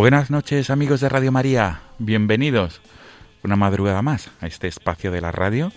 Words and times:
Buenas 0.00 0.30
noches 0.30 0.70
amigos 0.70 1.02
de 1.02 1.10
Radio 1.10 1.30
María, 1.30 1.82
bienvenidos. 1.98 2.80
Una 3.42 3.56
madrugada 3.56 4.00
más 4.00 4.30
a 4.40 4.46
este 4.46 4.66
espacio 4.66 5.12
de 5.12 5.20
la 5.20 5.30
radio, 5.30 5.72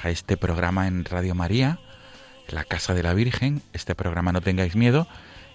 a 0.00 0.10
este 0.10 0.36
programa 0.36 0.86
en 0.86 1.04
Radio 1.04 1.34
María, 1.34 1.80
la 2.48 2.62
Casa 2.62 2.94
de 2.94 3.02
la 3.02 3.14
Virgen, 3.14 3.62
este 3.72 3.96
programa 3.96 4.30
No 4.30 4.42
tengáis 4.42 4.76
miedo, 4.76 5.08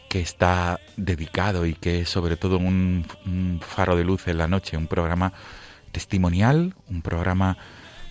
que 0.09 0.19
está 0.19 0.81
dedicado 0.97 1.65
y 1.65 1.75
que 1.75 2.01
es 2.01 2.09
sobre 2.09 2.35
todo 2.35 2.57
un 2.57 3.05
faro 3.65 3.95
de 3.95 4.03
luz 4.03 4.27
en 4.27 4.37
la 4.37 4.49
noche, 4.49 4.75
un 4.75 4.87
programa 4.87 5.31
testimonial, 5.93 6.75
un 6.89 7.01
programa 7.01 7.57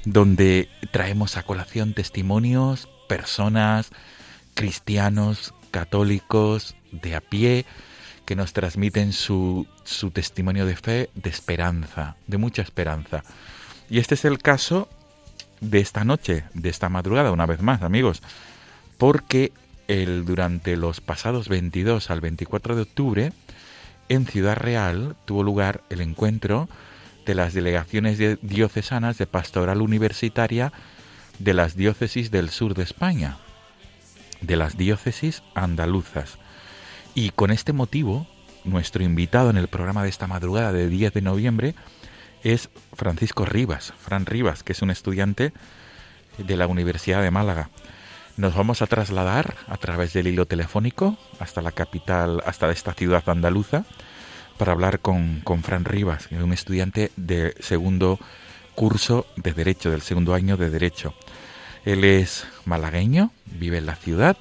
donde 0.07 0.71
traemos 0.91 1.37
a 1.37 1.43
colación 1.43 1.93
testimonios, 1.93 2.89
personas, 3.17 3.91
cristianos, 4.55 5.53
católicos, 5.71 6.75
de 6.91 7.15
a 7.15 7.21
pie, 7.21 7.67
que 8.25 8.37
nos 8.37 8.55
transmiten 8.55 9.13
su, 9.13 9.67
su, 9.85 10.11
testimonio 10.11 10.65
de 10.65 10.77
fe, 10.77 11.11
de 11.15 11.29
esperanza, 11.29 12.17
de 12.27 12.39
mucha 12.39 12.63
esperanza. 12.63 13.23
Y 13.91 13.99
este 13.99 14.15
es 14.15 14.25
el 14.25 14.39
caso 14.39 14.89
de 15.61 15.81
esta 15.81 16.05
noche, 16.05 16.45
de 16.55 16.71
esta 16.71 16.89
madrugada, 16.89 17.33
una 17.33 17.45
vez 17.45 17.61
más, 17.61 17.83
amigos, 17.83 18.23
porque 18.97 19.53
el, 19.89 20.25
durante 20.25 20.77
los 20.77 21.03
pasados 21.03 21.49
22 21.49 22.11
al 22.11 22.23
24 22.23 22.77
de 22.77 22.83
octubre, 22.83 23.33
en 24.09 24.27
Ciudad 24.27 24.57
Real 24.57 25.17
tuvo 25.27 25.43
lugar 25.43 25.83
el 25.91 26.01
encuentro 26.01 26.67
de 27.27 27.35
las 27.35 27.53
delegaciones 27.53 28.19
diocesanas 28.41 29.19
de 29.19 29.27
pastoral 29.27 29.83
universitaria 29.83 30.73
de 31.43 31.55
las 31.55 31.75
diócesis 31.75 32.31
del 32.31 32.51
sur 32.51 32.75
de 32.75 32.85
España, 32.85 33.37
de 34.41 34.55
las 34.55 34.77
diócesis 34.77 35.43
andaluzas. 35.55 36.39
Y 37.15 37.31
con 37.31 37.51
este 37.51 37.73
motivo, 37.73 38.29
nuestro 38.65 39.03
invitado 39.03 39.51
en 39.51 39.57
el 39.57 39.67
programa 39.67 40.05
de 40.05 40.09
esta 40.09 40.29
madrugada 40.29 40.73
de 40.73 40.89
10 40.89 41.15
de 41.15 41.21
noviembre 41.21 41.75
es 42.45 42.71
Francisco 42.93 43.45
Rivas, 43.45 43.93
Fran 43.99 44.25
Rivas, 44.25 44.63
que 44.63 44.73
es 44.73 44.83
un 44.83 44.91
estudiante 44.91 45.53
de 46.39 46.57
la 46.57 46.69
Universidad 46.69 47.23
de 47.23 47.33
Málaga. 47.33 47.71
Nos 48.37 48.55
vamos 48.55 48.81
a 48.81 48.87
trasladar 48.87 49.57
a 49.67 49.77
través 49.79 50.13
del 50.13 50.29
hilo 50.29 50.47
telefónico 50.47 51.19
hasta 51.41 51.61
la 51.61 51.73
capital, 51.73 52.41
hasta 52.47 52.71
esta 52.71 52.95
ciudad 52.95 53.29
andaluza, 53.29 53.85
para 54.59 54.73
hablar 54.73 55.01
con, 55.01 55.41
con 55.41 55.65
Fran 55.65 55.85
Rivas, 55.85 56.29
un 56.31 56.53
estudiante 56.53 57.11
de 57.17 57.55
segundo 57.59 58.21
curso 58.75 59.27
de 59.37 59.53
Derecho, 59.53 59.91
del 59.91 60.03
segundo 60.03 60.35
año 60.35 60.57
de 60.57 60.71
Derecho. 60.71 61.15
Él 61.85 62.05
es 62.05 62.47
malagueño, 62.65 63.33
vive 63.47 63.79
en 63.79 63.87
la 63.87 63.97
ciudad, 63.97 64.37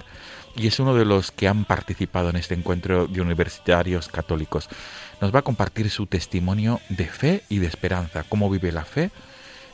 y 0.56 0.68
es 0.68 0.80
uno 0.80 0.94
de 0.96 1.06
los 1.06 1.31
que 1.31 1.47
han 1.47 1.66
participado 1.66 2.30
en 2.30 2.36
este 2.36 2.53
encuentro 2.53 3.08
de 3.08 3.22
universitarios 3.22 4.08
católicos. 4.08 4.70
Nos 5.22 5.34
va 5.34 5.40
a 5.40 5.44
compartir 5.44 5.90
su 5.90 6.08
testimonio 6.08 6.80
de 6.90 7.06
fe 7.06 7.44
y 7.50 7.59
de 7.59 7.68
esperanza, 7.68 8.24
cómo 8.28 8.50
vive 8.50 8.72
la 8.72 8.86
fe 8.86 9.12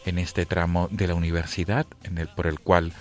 en 0.05 0.19
este 0.19 0.45
tramo 0.45 0.87
de 0.91 1.07
la 1.07 1.15
universidad 1.15 1.85
por 2.35 2.47
el 2.47 2.59
cual, 2.59 2.93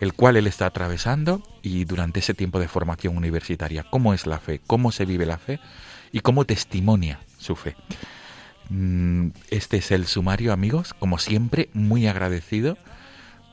el 0.00 0.12
cual 0.12 0.36
él 0.36 0.46
está 0.46 0.66
atravesando 0.66 1.42
y 1.62 1.84
durante 1.84 2.20
ese 2.20 2.34
tiempo 2.34 2.58
de 2.60 2.68
formación 2.68 3.16
universitaria, 3.16 3.84
cómo 3.84 4.14
es 4.14 4.26
la 4.26 4.38
fe, 4.38 4.60
cómo 4.66 4.92
se 4.92 5.04
vive 5.04 5.26
la 5.26 5.38
fe 5.38 5.60
y 6.12 6.20
cómo 6.20 6.44
testimonia 6.44 7.20
su 7.38 7.56
fe. 7.56 7.76
Este 9.50 9.78
es 9.78 9.90
el 9.90 10.06
sumario, 10.06 10.52
amigos, 10.52 10.94
como 10.94 11.18
siempre, 11.18 11.68
muy 11.74 12.06
agradecido 12.06 12.78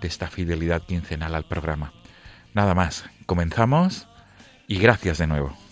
de 0.01 0.07
esta 0.07 0.27
fidelidad 0.27 0.81
quincenal 0.83 1.35
al 1.35 1.45
programa. 1.45 1.93
Nada 2.53 2.73
más, 2.73 3.05
comenzamos 3.25 4.07
y 4.67 4.79
gracias 4.79 5.17
de 5.17 5.27
nuevo. 5.27 5.68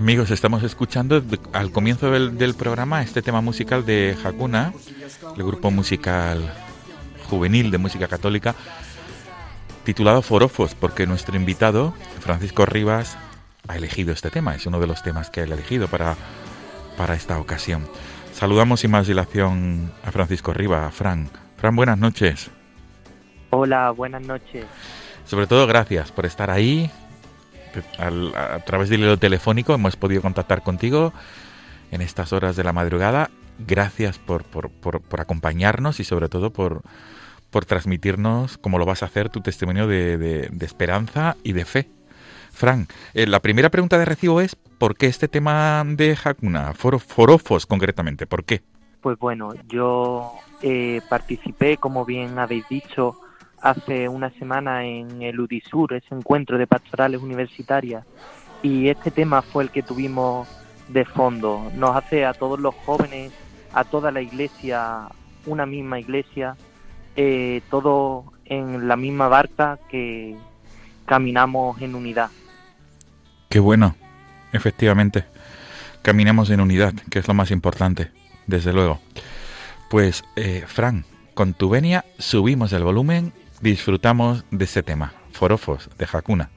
Amigos, 0.00 0.30
estamos 0.30 0.62
escuchando 0.62 1.22
al 1.52 1.72
comienzo 1.72 2.10
del, 2.10 2.38
del, 2.38 2.54
programa 2.54 3.02
este 3.02 3.20
tema 3.20 3.42
musical 3.42 3.84
de 3.84 4.16
Hakuna, 4.24 4.72
el 5.36 5.42
grupo 5.42 5.70
musical 5.70 6.54
juvenil 7.28 7.70
de 7.70 7.76
música 7.76 8.08
católica, 8.08 8.54
titulado 9.84 10.22
Forofos, 10.22 10.74
porque 10.74 11.06
nuestro 11.06 11.36
invitado, 11.36 11.92
Francisco 12.20 12.64
Rivas, 12.64 13.18
ha 13.68 13.76
elegido 13.76 14.14
este 14.14 14.30
tema, 14.30 14.54
es 14.54 14.64
uno 14.64 14.80
de 14.80 14.86
los 14.86 15.02
temas 15.02 15.28
que 15.28 15.42
él 15.42 15.52
ha 15.52 15.54
elegido 15.56 15.86
para, 15.86 16.16
para 16.96 17.12
esta 17.12 17.38
ocasión. 17.38 17.86
Saludamos 18.32 18.80
sin 18.80 18.92
más 18.92 19.06
dilación 19.06 19.92
a 20.02 20.10
Francisco 20.12 20.54
Rivas, 20.54 20.88
a 20.88 20.90
Fran. 20.92 21.28
Fran, 21.58 21.76
buenas 21.76 21.98
noches. 21.98 22.50
Hola, 23.50 23.90
buenas 23.90 24.22
noches. 24.22 24.64
Sobre 25.26 25.46
todo, 25.46 25.66
gracias 25.66 26.10
por 26.10 26.24
estar 26.24 26.50
ahí. 26.50 26.90
A, 27.98 28.58
través 28.60 28.88
del 28.88 29.00
hilo 29.00 29.18
telefónico 29.18 29.74
hemos 29.74 29.96
podido 29.96 30.22
contactar 30.22 30.62
contigo 30.62 31.12
en 31.90 32.00
estas 32.00 32.32
horas 32.32 32.56
de 32.56 32.64
la 32.64 32.72
madrugada. 32.72 33.30
Gracias 33.58 34.18
por, 34.18 34.44
por, 34.44 34.70
por, 34.70 35.00
por 35.00 35.20
acompañarnos 35.20 36.00
y 36.00 36.04
sobre 36.04 36.28
todo 36.28 36.50
por, 36.50 36.82
por 37.50 37.64
transmitirnos, 37.64 38.58
como 38.58 38.78
lo 38.78 38.86
vas 38.86 39.02
a 39.02 39.06
hacer, 39.06 39.28
tu 39.28 39.40
testimonio 39.40 39.86
de, 39.86 40.50
esperanza 40.60 41.36
y 41.42 41.52
de 41.52 41.64
fe. 41.64 41.90
Fran, 42.52 42.88
eh, 43.14 43.26
la 43.26 43.40
primera 43.40 43.70
pregunta 43.70 43.98
de 43.98 44.04
recibo 44.04 44.40
es 44.40 44.54
¿por 44.54 44.96
qué 44.96 45.06
este 45.06 45.28
tema 45.28 45.82
de 45.86 46.16
Hakuna, 46.22 46.74
forofos 46.74 47.66
concretamente? 47.66 48.26
¿Por 48.26 48.44
qué? 48.44 48.62
Pues 49.00 49.18
bueno, 49.18 49.54
yo 49.68 50.32
eh, 50.62 51.00
participé, 51.08 51.76
como 51.76 52.04
bien 52.04 52.38
habéis 52.38 52.68
dicho, 52.68 53.16
hace 53.60 54.08
una 54.08 54.30
semana 54.30 54.84
en 54.84 55.22
el 55.22 55.40
UDISUR, 55.40 55.94
ese 55.94 56.14
encuentro 56.14 56.58
de 56.58 56.66
pastorales 56.66 57.20
universitarias, 57.20 58.04
y 58.62 58.88
este 58.88 59.10
tema 59.10 59.42
fue 59.42 59.64
el 59.64 59.70
que 59.70 59.82
tuvimos 59.82 60.48
de 60.88 61.04
fondo. 61.04 61.70
Nos 61.76 61.96
hace 61.96 62.24
a 62.24 62.34
todos 62.34 62.58
los 62.60 62.74
jóvenes, 62.74 63.32
a 63.72 63.84
toda 63.84 64.10
la 64.10 64.20
iglesia, 64.20 65.08
una 65.46 65.66
misma 65.66 65.98
iglesia, 65.98 66.56
eh, 67.16 67.62
todo 67.70 68.32
en 68.44 68.88
la 68.88 68.96
misma 68.96 69.28
barca 69.28 69.78
que 69.88 70.36
caminamos 71.06 71.80
en 71.80 71.94
unidad. 71.94 72.30
Qué 73.48 73.60
bueno, 73.60 73.96
efectivamente. 74.52 75.24
Caminamos 76.02 76.50
en 76.50 76.60
unidad, 76.60 76.94
que 77.10 77.18
es 77.18 77.28
lo 77.28 77.34
más 77.34 77.50
importante, 77.50 78.10
desde 78.46 78.72
luego. 78.72 79.00
Pues, 79.90 80.24
eh, 80.36 80.64
Fran, 80.66 81.04
con 81.34 81.54
tu 81.54 81.68
venia 81.68 82.04
subimos 82.18 82.72
el 82.72 82.84
volumen, 82.84 83.32
disfrutamos 83.60 84.44
de 84.50 84.64
ese 84.64 84.82
tema, 84.82 85.12
Forofos, 85.32 85.88
de 85.98 86.08
Hakuna. 86.10 86.50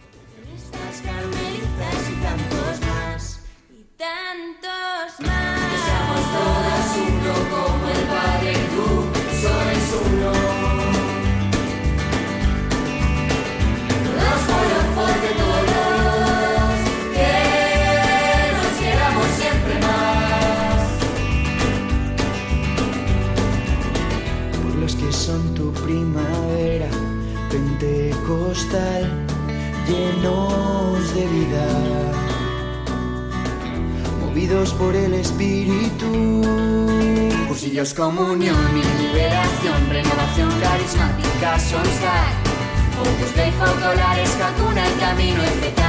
Costal 28.74 29.08
llenos 29.88 31.14
de 31.14 31.28
vida, 31.28 31.66
movidos 34.20 34.74
por 34.74 34.96
el 34.96 35.14
espíritu. 35.14 36.42
Cursillos, 37.48 37.94
comunión 37.94 38.56
y 38.72 39.04
liberación, 39.04 39.90
renovación 39.90 40.50
carismática, 40.60 41.60
Sonstar, 41.60 42.34
Opus 43.00 43.36
Dei, 43.36 43.52
Focolares, 43.52 44.31
Cacuna, 44.31 44.88
El 44.88 45.00
Camino, 45.00 45.44
etc. 45.44 45.81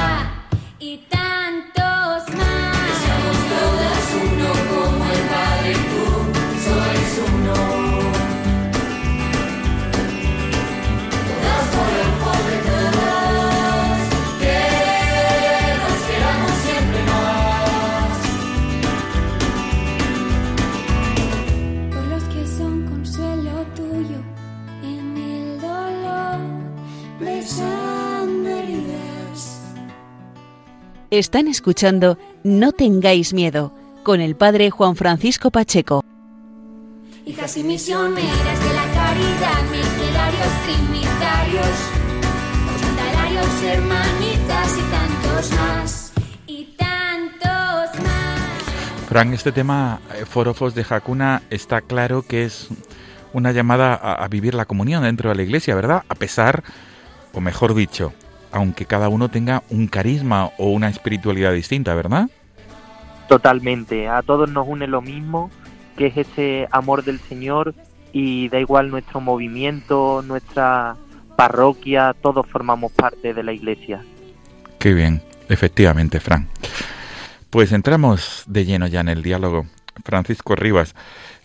Y 0.79 0.97
tantos 1.09 2.23
más. 2.37 2.77
Que 2.85 2.93
seamos 3.01 3.37
todos 3.53 4.05
uno 4.25 4.49
como 4.69 5.05
el 5.11 5.21
Padre 5.33 5.71
y 5.71 5.73
tú 5.73 6.05
sois 6.65 7.13
uno. 7.33 8.04
Están 31.11 31.47
escuchando 31.47 32.17
No 32.43 32.71
tengáis 32.71 33.31
miedo 33.31 33.71
con 34.03 34.21
el 34.21 34.35
padre 34.35 34.71
Juan 34.71 34.95
Francisco 34.95 35.51
Pacheco. 35.51 36.03
Hijas 37.27 37.57
y 37.57 37.63
misioneras 37.63 38.59
de 38.59 38.73
la 38.73 38.91
caridad, 38.91 39.61
trinitarios, 40.65 41.67
hospitalarios, 42.73 43.63
hermanitas 43.63 44.77
y 44.77 44.81
tantos 44.91 45.51
más. 45.51 46.13
Y 46.47 46.65
tantos 46.75 48.03
más. 48.03 49.07
Frank, 49.07 49.33
este 49.33 49.51
tema, 49.51 49.99
eh, 50.15 50.25
Forofos 50.25 50.73
de 50.73 50.85
Hakuna, 50.89 51.43
está 51.51 51.81
claro 51.81 52.23
que 52.23 52.45
es 52.45 52.69
una 53.31 53.51
llamada 53.51 53.93
a, 53.93 54.23
a 54.23 54.27
vivir 54.27 54.55
la 54.55 54.65
comunión 54.65 55.03
dentro 55.03 55.29
de 55.29 55.35
la 55.35 55.43
iglesia, 55.43 55.75
¿verdad? 55.75 56.03
A 56.09 56.15
pesar, 56.15 56.63
o 57.31 57.41
mejor 57.41 57.75
dicho, 57.75 58.13
aunque 58.55 58.85
cada 58.85 59.09
uno 59.09 59.27
tenga 59.29 59.63
un 59.69 59.87
carisma 59.87 60.51
o 60.57 60.69
una 60.69 60.87
espiritualidad 60.87 61.51
distinta, 61.51 61.93
¿verdad? 61.93 62.29
Totalmente, 63.27 64.07
a 64.07 64.21
todos 64.21 64.49
nos 64.49 64.65
une 64.65 64.87
lo 64.87 65.01
mismo, 65.01 65.51
que 65.97 66.07
es 66.07 66.17
ese 66.17 66.67
amor 66.71 67.03
del 67.03 67.19
Señor 67.19 67.75
y 68.13 68.47
da 68.47 68.59
igual 68.59 68.89
nuestro 68.89 69.19
movimiento, 69.19 70.23
nuestra 70.25 70.95
parroquia, 71.35 72.15
todos 72.21 72.47
formamos 72.47 72.93
parte 72.93 73.33
de 73.33 73.43
la 73.43 73.51
iglesia. 73.51 74.01
Qué 74.79 74.93
bien, 74.93 75.21
efectivamente, 75.49 76.21
Fran. 76.21 76.47
Pues 77.49 77.73
entramos 77.73 78.45
de 78.47 78.63
lleno 78.63 78.87
ya 78.87 79.01
en 79.01 79.09
el 79.09 79.21
diálogo. 79.21 79.65
Francisco 80.05 80.55
Rivas, 80.55 80.95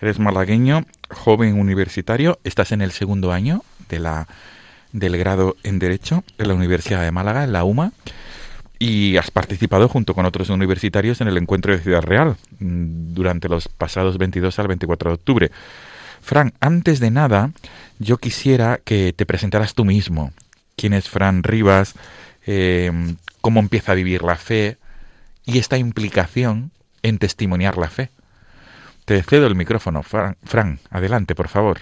eres 0.00 0.20
malagueño, 0.20 0.84
joven 1.10 1.58
universitario, 1.58 2.38
estás 2.44 2.70
en 2.70 2.82
el 2.82 2.92
segundo 2.92 3.32
año 3.32 3.62
de 3.88 3.98
la 3.98 4.28
del 4.92 5.16
grado 5.18 5.56
en 5.62 5.78
Derecho 5.78 6.24
en 6.38 6.48
la 6.48 6.54
Universidad 6.54 7.02
de 7.02 7.12
Málaga, 7.12 7.44
en 7.44 7.52
la 7.52 7.64
UMA, 7.64 7.92
y 8.78 9.16
has 9.18 9.30
participado 9.30 9.88
junto 9.88 10.14
con 10.14 10.26
otros 10.26 10.48
universitarios 10.48 11.20
en 11.20 11.28
el 11.28 11.36
encuentro 11.36 11.72
de 11.72 11.82
Ciudad 11.82 12.02
Real 12.02 12.36
mm, 12.58 13.14
durante 13.14 13.48
los 13.48 13.68
pasados 13.68 14.18
22 14.18 14.58
al 14.58 14.68
24 14.68 15.10
de 15.10 15.14
octubre. 15.14 15.50
Fran, 16.22 16.52
antes 16.60 17.00
de 17.00 17.10
nada, 17.10 17.50
yo 17.98 18.16
quisiera 18.18 18.80
que 18.82 19.12
te 19.14 19.26
presentaras 19.26 19.74
tú 19.74 19.84
mismo. 19.84 20.32
¿Quién 20.76 20.94
es 20.94 21.08
Fran 21.08 21.42
Rivas? 21.42 21.94
Eh, 22.46 22.90
¿Cómo 23.40 23.60
empieza 23.60 23.92
a 23.92 23.96
vivir 23.96 24.22
la 24.22 24.36
fe? 24.36 24.78
Y 25.44 25.58
esta 25.58 25.76
implicación 25.76 26.70
en 27.02 27.18
testimoniar 27.18 27.76
la 27.78 27.90
fe. 27.90 28.10
Te 29.04 29.22
cedo 29.22 29.46
el 29.46 29.54
micrófono, 29.54 30.02
Fran, 30.02 30.36
Fran 30.44 30.78
adelante, 30.90 31.34
por 31.34 31.48
favor. 31.48 31.80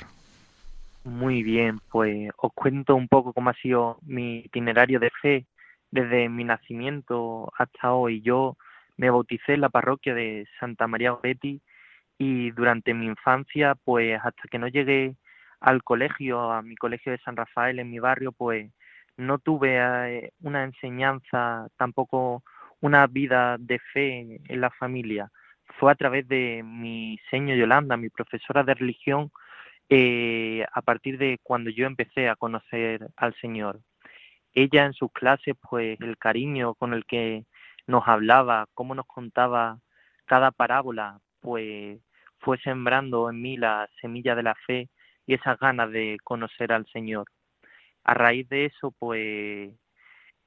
Muy 1.05 1.43
bien, 1.43 1.79
pues 1.91 2.31
os 2.37 2.53
cuento 2.55 2.95
un 2.95 3.09
poco 3.09 3.33
cómo 3.33 3.51
ha 3.51 3.55
sido 3.55 3.99
mi 4.03 4.41
itinerario 4.41 5.01
de 5.01 5.11
fe 5.23 5.47
desde 5.91 6.29
mi 6.29 6.45
nacimiento 6.45 7.51
hasta 7.57 7.93
hoy. 7.95 8.21
Yo 8.23 8.57
me 8.97 9.11
bauticé 9.11 9.55
en 9.55 9.63
la 9.63 9.71
parroquia 9.71 10.15
de 10.15 10.47
Santa 10.61 10.87
María 10.87 11.13
Goretti 11.13 11.63
y 12.19 12.51
durante 12.53 12.95
mi 12.95 13.07
infancia, 13.07 13.75
pues 13.85 14.21
hasta 14.23 14.49
que 14.51 14.59
no 14.59 14.69
llegué 14.69 15.17
al 15.61 15.83
colegio, 15.83 16.53
a 16.53 16.63
mi 16.63 16.77
colegio 16.77 17.13
de 17.13 17.19
San 17.19 17.37
Rafael 17.37 17.79
en 17.79 17.91
mi 17.91 18.01
barrio, 18.01 18.33
pues 18.33 18.71
no 19.17 19.39
tuve 19.39 19.79
eh, 19.79 20.33
una 20.43 20.65
enseñanza, 20.65 21.69
tampoco 21.77 22.43
una 22.81 23.07
vida 23.07 23.57
de 23.59 23.79
fe 23.93 24.41
en 24.49 24.61
la 24.61 24.71
familia. 24.71 25.31
Fue 25.79 25.93
a 25.93 25.97
través 25.97 26.29
de 26.29 26.63
mi 26.65 27.19
seño 27.31 27.55
Yolanda, 27.55 27.97
mi 27.97 28.11
profesora 28.11 28.63
de 28.65 28.75
religión, 28.75 29.31
eh, 29.91 30.67
a 30.73 30.83
partir 30.83 31.19
de 31.19 31.39
cuando 31.43 31.71
yo 31.71 31.87
empecé 31.87 32.29
a 32.29 32.37
conocer 32.37 33.09
al 33.17 33.35
Señor. 33.41 33.81
Ella 34.55 34.87
en 34.87 34.93
sus 34.93 35.13
clases, 35.13 35.55
pues 35.69 36.01
el 36.01 36.19
cariño 36.19 36.75
con 36.75 36.95
el 36.95 37.05
que 37.07 37.45
nos 37.87 38.07
hablaba, 38.07 38.67
cómo 38.75 38.95
nos 38.95 39.07
contaba 39.07 39.79
cada 40.27 40.51
parábola, 40.51 41.21
pues 41.41 42.01
fue 42.39 42.59
sembrando 42.59 43.31
en 43.31 43.41
mí 43.41 43.57
la 43.57 43.89
semilla 44.01 44.35
de 44.35 44.43
la 44.43 44.55
fe 44.67 44.89
y 45.27 45.35
esas 45.35 45.59
ganas 45.59 45.91
de 45.91 46.19
conocer 46.25 46.73
al 46.73 46.87
Señor. 46.87 47.27
A 48.05 48.15
raíz 48.15 48.49
de 48.49 48.67
eso, 48.67 48.93
pues 48.99 49.71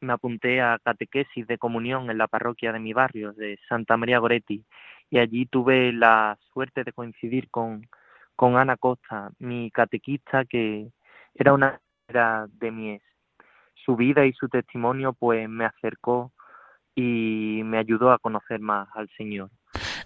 me 0.02 0.14
apunté 0.14 0.62
a 0.62 0.80
catequesis 0.84 1.48
de 1.48 1.58
comunión 1.58 2.10
en 2.10 2.18
la 2.18 2.28
parroquia 2.28 2.72
de 2.74 2.80
mi 2.80 2.94
barrio, 2.94 3.34
de 3.34 3.60
Santa 3.70 3.98
María 3.98 4.20
Goretti, 4.20 4.66
y 5.10 5.20
allí 5.20 5.46
tuve 5.46 5.94
la 5.94 6.38
suerte 6.54 6.84
de 6.84 6.94
coincidir 6.94 7.50
con, 7.50 7.88
con 8.42 8.58
Ana 8.58 8.76
Costa, 8.76 9.30
mi 9.38 9.70
catequista, 9.70 10.46
que 10.46 10.88
era 11.36 11.54
una 11.54 11.80
era 12.08 12.48
de 12.52 12.72
mi 12.72 12.90
ex. 12.94 13.06
Su 13.86 13.96
vida 13.96 14.26
y 14.26 14.34
su 14.34 14.50
testimonio 14.50 15.14
pues 15.14 15.48
me 15.48 15.64
acercó 15.64 16.32
y 16.96 17.62
me 17.64 17.78
ayudó 17.78 18.12
a 18.12 18.18
conocer 18.18 18.60
más 18.60 18.88
al 18.96 19.08
Señor. 19.16 19.52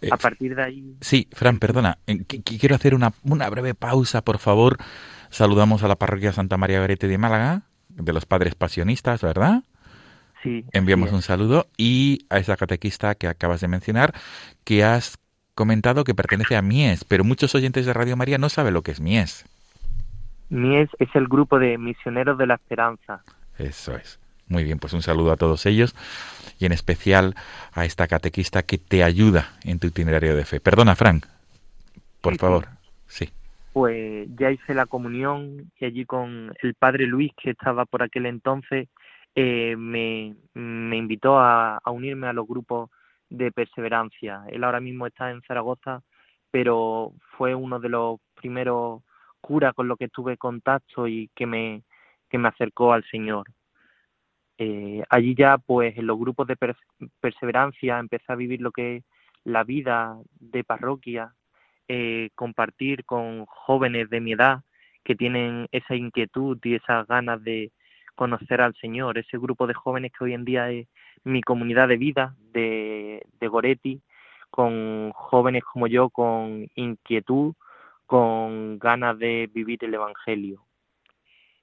Eh, 0.02 0.10
A 0.12 0.18
partir 0.18 0.54
de 0.54 0.64
ahí, 0.64 0.98
Sí, 1.00 1.30
Fran, 1.32 1.60
perdona. 1.60 1.98
eh, 2.08 2.18
qu- 2.28 2.44
qu- 2.44 2.60
Quiero 2.60 2.76
hacer 2.76 2.94
una, 2.94 3.14
una 3.24 3.50
breve 3.50 3.74
pausa, 3.74 4.22
por 4.22 4.40
favor. 4.40 4.76
Saludamos 5.30 5.84
a 5.84 5.88
la 5.88 5.96
parroquia 5.96 6.34
Santa 6.34 6.58
María 6.58 6.82
Gorete 6.82 7.08
de 7.08 7.18
Málaga, 7.18 7.62
de 7.88 8.12
los 8.12 8.26
padres 8.26 8.54
pasionistas, 8.56 9.22
¿verdad? 9.22 9.64
sí, 10.44 10.66
Enviamos 10.74 11.14
un 11.14 11.22
saludo 11.22 11.68
y 11.78 12.26
a 12.30 12.38
esa 12.40 12.58
catequista 12.58 13.16
que 13.16 13.30
acabas 13.30 13.62
de 13.62 13.70
mencionar, 13.70 14.14
que 14.66 14.84
has 14.84 15.18
comentado 15.56 16.04
que 16.04 16.16
pertenece 16.16 16.56
a 16.56 16.62
Mies, 16.62 17.04
pero 17.06 17.24
muchos 17.24 17.56
oyentes 17.56 17.86
de 17.86 17.94
Radio 17.94 18.18
María 18.18 18.38
no 18.38 18.50
saben 18.50 18.74
lo 18.74 18.82
que 18.84 18.92
es 18.92 19.00
Mies. 19.02 19.46
Mies 20.50 20.90
es 21.00 21.10
el 21.16 21.28
grupo 21.28 21.60
de 21.60 21.78
misioneros 21.78 22.38
de 22.38 22.48
la 22.48 22.56
esperanza. 22.56 23.24
Eso 23.58 23.96
es. 23.96 24.20
Muy 24.48 24.64
bien, 24.64 24.80
pues 24.80 24.94
un 24.94 25.02
saludo 25.02 25.32
a 25.32 25.38
todos 25.38 25.66
ellos 25.66 25.96
y 26.60 26.66
en 26.66 26.72
especial 26.72 27.36
a 27.74 27.86
esta 27.86 28.08
catequista 28.08 28.64
que 28.64 28.78
te 28.78 29.04
ayuda 29.04 29.54
en 29.64 29.80
tu 29.80 29.88
itinerario 29.88 30.36
de 30.36 30.46
fe. 30.46 30.60
Perdona, 30.60 30.96
Frank, 30.96 31.26
por 32.22 32.34
Sí, 32.34 32.40
favor. 32.40 32.68
Sí. 33.08 33.30
Pues 33.74 34.28
ya 34.38 34.52
hice 34.52 34.74
la 34.74 34.86
comunión 34.86 35.72
y 35.80 35.86
allí 35.86 36.06
con 36.06 36.54
el 36.62 36.76
padre 36.76 37.08
Luis, 37.08 37.32
que 37.42 37.52
estaba 37.52 37.86
por 37.86 38.04
aquel 38.04 38.26
entonces, 38.26 38.88
eh, 39.36 39.76
me, 39.78 40.36
me 40.54 40.98
invitó 40.98 41.40
a, 41.40 41.78
a 41.84 41.92
unirme 41.92 42.28
a 42.28 42.34
los 42.34 42.48
grupos 42.48 42.90
de 43.30 43.52
perseverancia. 43.52 44.44
Él 44.50 44.64
ahora 44.64 44.80
mismo 44.80 45.08
está 45.08 45.32
en 45.32 45.42
Zaragoza, 45.42 46.02
pero 46.52 47.14
fue 47.38 47.54
uno 47.56 47.80
de 47.80 47.90
los 47.90 48.20
primeros 48.36 49.04
curas 49.42 49.74
con 49.74 49.88
los 49.88 49.98
que 49.98 50.08
tuve 50.08 50.38
contacto 50.38 51.08
y 51.08 51.30
que 51.36 51.46
me, 51.46 51.84
que 52.30 52.38
me 52.38 52.48
acercó 52.48 52.94
al 52.94 53.04
Señor. 53.06 53.48
Eh, 54.58 55.04
allí 55.10 55.36
ya, 55.36 55.58
pues 55.58 55.98
en 55.98 56.08
los 56.08 56.18
grupos 56.18 56.48
de 56.48 56.56
pers- 56.56 57.10
perseverancia, 57.20 58.00
empecé 58.00 58.32
a 58.32 58.36
vivir 58.36 58.62
lo 58.62 58.72
que 58.72 58.98
es 58.98 59.04
la 59.44 59.64
vida 59.64 60.18
de 60.40 60.64
parroquia, 60.64 61.34
eh, 61.88 62.30
compartir 62.36 63.06
con 63.06 63.46
jóvenes 63.46 64.10
de 64.10 64.22
mi 64.22 64.32
edad 64.34 64.62
que 65.04 65.16
tienen 65.16 65.68
esa 65.72 65.96
inquietud 65.96 66.58
y 66.64 66.76
esas 66.76 67.06
ganas 67.06 67.44
de 67.44 67.72
conocer 68.16 68.62
al 68.62 68.74
Señor, 68.76 69.18
ese 69.18 69.38
grupo 69.38 69.68
de 69.68 69.74
jóvenes 69.74 70.12
que 70.18 70.24
hoy 70.24 70.34
en 70.34 70.46
día 70.46 70.72
es 70.72 70.88
mi 71.26 71.42
comunidad 71.42 71.90
de 71.90 71.98
vida 71.98 72.36
de, 72.54 73.26
de 73.40 73.48
Goretti, 73.48 74.02
con 74.50 75.12
jóvenes 75.12 75.64
como 75.66 75.88
yo 75.88 76.10
con 76.10 76.68
inquietud, 76.76 77.56
con 78.06 78.80
ganas 78.80 79.18
de 79.20 79.50
vivir 79.54 79.84
el 79.84 79.96
Evangelio. 79.96 80.64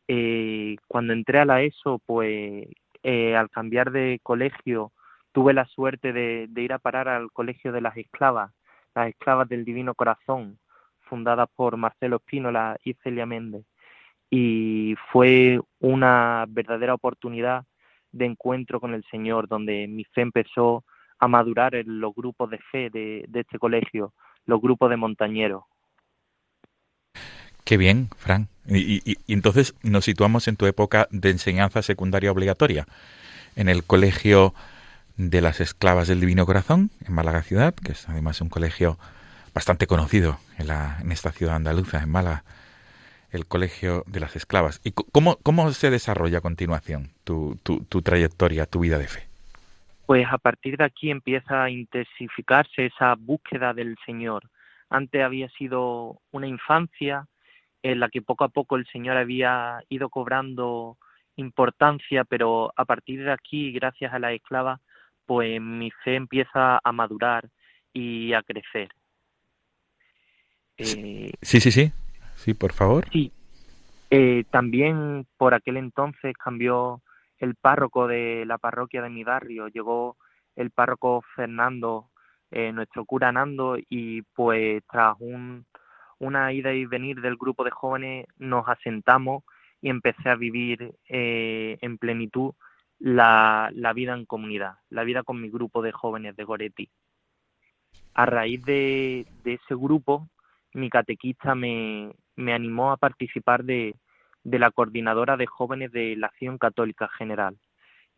Eh, 0.08 0.76
cuando 0.88 1.12
entré 1.12 1.38
a 1.38 1.44
la 1.44 1.62
ESO, 1.62 2.00
pues 2.04 2.68
eh, 3.02 3.36
al 3.36 3.48
cambiar 3.50 3.92
de 3.92 4.20
colegio, 4.22 4.92
tuve 5.32 5.54
la 5.54 5.64
suerte 5.66 6.12
de, 6.12 6.46
de 6.50 6.62
ir 6.62 6.72
a 6.72 6.78
parar 6.78 7.08
al 7.08 7.30
Colegio 7.32 7.72
de 7.72 7.80
las 7.80 7.96
Esclavas, 7.96 8.52
las 8.94 9.08
Esclavas 9.08 9.48
del 9.48 9.64
Divino 9.64 9.94
Corazón, 9.94 10.58
fundadas 11.00 11.48
por 11.54 11.76
Marcelo 11.76 12.16
Espínola 12.16 12.76
y 12.84 12.94
Celia 12.94 13.26
Méndez. 13.26 13.64
Y 14.28 14.96
fue 15.10 15.60
una 15.78 16.46
verdadera 16.48 16.94
oportunidad 16.94 17.64
de 18.12 18.26
encuentro 18.26 18.80
con 18.80 18.94
el 18.94 19.04
Señor, 19.10 19.48
donde 19.48 19.86
mi 19.88 20.04
fe 20.04 20.22
empezó 20.22 20.84
a 21.18 21.28
madurar 21.28 21.74
en 21.74 22.00
los 22.00 22.14
grupos 22.14 22.50
de 22.50 22.58
fe 22.58 22.90
de, 22.90 23.26
este 23.32 23.58
colegio, 23.58 24.12
los 24.46 24.60
grupos 24.60 24.90
de 24.90 24.96
montañeros. 24.96 25.64
Qué 27.64 27.76
bien, 27.76 28.08
Fran. 28.16 28.48
Y 28.66 29.16
entonces 29.32 29.74
nos 29.82 30.04
situamos 30.04 30.46
en 30.48 30.56
tu 30.56 30.66
época 30.66 31.08
de 31.10 31.30
enseñanza 31.30 31.82
secundaria 31.82 32.30
obligatoria, 32.30 32.86
en 33.56 33.68
el 33.68 33.84
colegio 33.84 34.54
de 35.16 35.40
las 35.40 35.60
esclavas 35.60 36.08
del 36.08 36.20
Divino 36.20 36.46
Corazón, 36.46 36.90
en 37.06 37.14
Málaga 37.14 37.42
Ciudad, 37.42 37.74
que 37.74 37.92
es 37.92 38.08
además 38.08 38.40
un 38.40 38.48
colegio 38.48 38.98
bastante 39.54 39.86
conocido 39.86 40.38
en, 40.58 40.68
la, 40.68 40.98
en 41.00 41.12
esta 41.12 41.32
ciudad 41.32 41.56
andaluza, 41.56 42.02
en 42.02 42.10
Málaga, 42.10 42.44
el 43.32 43.46
colegio 43.46 44.04
de 44.06 44.20
las 44.20 44.36
esclavas. 44.36 44.80
¿Y 44.84 44.92
cómo, 44.92 45.38
cómo 45.42 45.70
se 45.72 45.90
desarrolla 45.90 46.38
a 46.38 46.42
continuación 46.42 47.10
tu, 47.24 47.58
tu, 47.62 47.84
tu 47.84 48.02
trayectoria, 48.02 48.66
tu 48.66 48.80
vida 48.80 48.98
de 48.98 49.08
fe? 49.08 49.32
pues 50.12 50.26
a 50.30 50.36
partir 50.36 50.76
de 50.76 50.84
aquí 50.84 51.10
empieza 51.10 51.64
a 51.64 51.70
intensificarse 51.70 52.84
esa 52.84 53.14
búsqueda 53.14 53.72
del 53.72 53.96
Señor. 54.04 54.50
Antes 54.90 55.22
había 55.22 55.48
sido 55.50 56.20
una 56.32 56.46
infancia 56.46 57.26
en 57.82 57.98
la 57.98 58.10
que 58.10 58.20
poco 58.20 58.44
a 58.44 58.50
poco 58.50 58.76
el 58.76 58.86
Señor 58.92 59.16
había 59.16 59.80
ido 59.88 60.10
cobrando 60.10 60.98
importancia, 61.36 62.24
pero 62.24 62.72
a 62.76 62.84
partir 62.84 63.24
de 63.24 63.32
aquí, 63.32 63.72
gracias 63.72 64.12
a 64.12 64.18
la 64.18 64.34
esclava, 64.34 64.80
pues 65.24 65.58
mi 65.62 65.90
fe 66.04 66.16
empieza 66.16 66.78
a 66.84 66.92
madurar 66.92 67.48
y 67.94 68.34
a 68.34 68.42
crecer. 68.42 68.90
Eh, 70.76 71.30
Sí, 71.40 71.60
sí, 71.60 71.70
sí. 71.70 71.92
Sí, 72.42 72.54
por 72.54 72.72
favor. 72.72 73.04
Sí. 73.12 73.30
Eh, 74.10 74.42
también 74.50 75.26
por 75.36 75.54
aquel 75.54 75.76
entonces 75.76 76.34
cambió 76.36 77.00
el 77.38 77.54
párroco 77.54 78.08
de 78.08 78.44
la 78.46 78.58
parroquia 78.58 79.00
de 79.00 79.10
mi 79.10 79.22
barrio, 79.22 79.68
llegó 79.68 80.16
el 80.56 80.72
párroco 80.72 81.22
Fernando, 81.36 82.10
eh, 82.50 82.72
nuestro 82.72 83.04
cura 83.04 83.30
Nando, 83.30 83.76
y 83.88 84.22
pues 84.34 84.82
tras 84.90 85.14
un, 85.20 85.66
una 86.18 86.52
ida 86.52 86.72
y 86.74 86.84
venir 86.84 87.20
del 87.20 87.36
grupo 87.36 87.62
de 87.62 87.70
jóvenes 87.70 88.26
nos 88.38 88.68
asentamos 88.68 89.44
y 89.80 89.88
empecé 89.88 90.28
a 90.28 90.34
vivir 90.34 90.96
eh, 91.08 91.78
en 91.80 91.96
plenitud 91.96 92.54
la, 92.98 93.70
la 93.72 93.92
vida 93.92 94.14
en 94.14 94.26
comunidad, 94.26 94.78
la 94.90 95.04
vida 95.04 95.22
con 95.22 95.40
mi 95.40 95.48
grupo 95.48 95.80
de 95.80 95.92
jóvenes 95.92 96.34
de 96.34 96.42
Goretti. 96.42 96.90
A 98.14 98.26
raíz 98.26 98.64
de, 98.64 99.26
de 99.44 99.54
ese 99.54 99.76
grupo, 99.76 100.28
mi 100.74 100.90
catequista 100.90 101.54
me, 101.54 102.12
me 102.36 102.52
animó 102.52 102.92
a 102.92 102.96
participar 102.96 103.64
de, 103.64 103.94
de 104.44 104.58
la 104.58 104.70
coordinadora 104.70 105.36
de 105.36 105.46
jóvenes 105.46 105.92
de 105.92 106.16
la 106.16 106.28
Acción 106.28 106.58
Católica 106.58 107.08
General. 107.18 107.56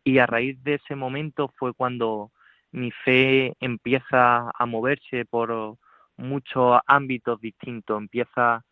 Y 0.03 0.19
a 0.19 0.25
raíz 0.25 0.61
de 0.63 0.75
ese 0.75 0.95
momento 0.95 1.51
fue 1.57 1.73
cuando 1.73 2.31
mi 2.71 2.91
fe 2.91 3.53
empieza 3.59 4.51
a 4.53 4.65
moverse 4.65 5.25
por 5.25 5.77
muchos 6.17 6.79
ámbitos 6.85 7.39
distintos, 7.41 7.97
empieza 7.97 8.63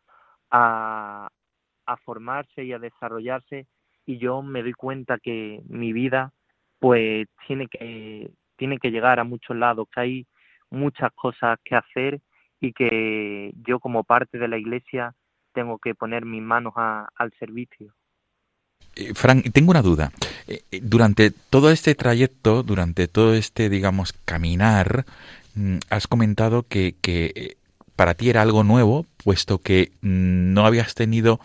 a, 0.51 1.29
a 1.85 1.97
formarse 1.97 2.63
y 2.63 2.73
a 2.73 2.79
desarrollarse 2.79 3.67
y 4.05 4.17
yo 4.17 4.41
me 4.41 4.61
doy 4.61 4.73
cuenta 4.73 5.17
que 5.17 5.61
mi 5.67 5.93
vida 5.93 6.31
pues 6.79 7.27
tiene 7.47 7.67
que 7.67 8.31
tiene 8.55 8.77
que 8.77 8.91
llegar 8.91 9.19
a 9.19 9.23
muchos 9.23 9.55
lados, 9.57 9.87
que 9.93 9.99
hay 9.99 10.27
muchas 10.69 11.11
cosas 11.15 11.57
que 11.63 11.75
hacer 11.75 12.19
y 12.63 12.71
que 12.71 13.51
yo 13.67 13.79
como 13.81 14.05
parte 14.05 14.37
de 14.37 14.47
la 14.47 14.57
iglesia 14.57 15.13
tengo 15.53 15.77
que 15.79 15.93
poner 15.95 16.25
mis 16.25 16.41
manos 16.41 16.73
a- 16.77 17.09
al 17.15 17.31
servicio. 17.37 17.93
Eh, 18.95 19.13
Frank, 19.13 19.51
tengo 19.51 19.71
una 19.71 19.81
duda. 19.81 20.11
Eh, 20.47 20.61
eh, 20.71 20.79
Durante 20.81 21.31
todo 21.31 21.71
este 21.71 21.93
trayecto, 21.93 22.63
durante 22.63 23.07
todo 23.09 23.33
este, 23.33 23.69
digamos, 23.69 24.13
caminar, 24.25 25.05
mm, 25.55 25.77
has 25.89 26.07
comentado 26.07 26.63
que, 26.63 26.95
para 27.97 28.13
ti 28.13 28.29
era 28.29 28.41
algo 28.41 28.63
nuevo, 28.63 29.05
puesto 29.23 29.57
que 29.57 29.91
mm, 30.01 30.53
no 30.53 30.65
habías 30.65 30.95
tenido 30.95 31.41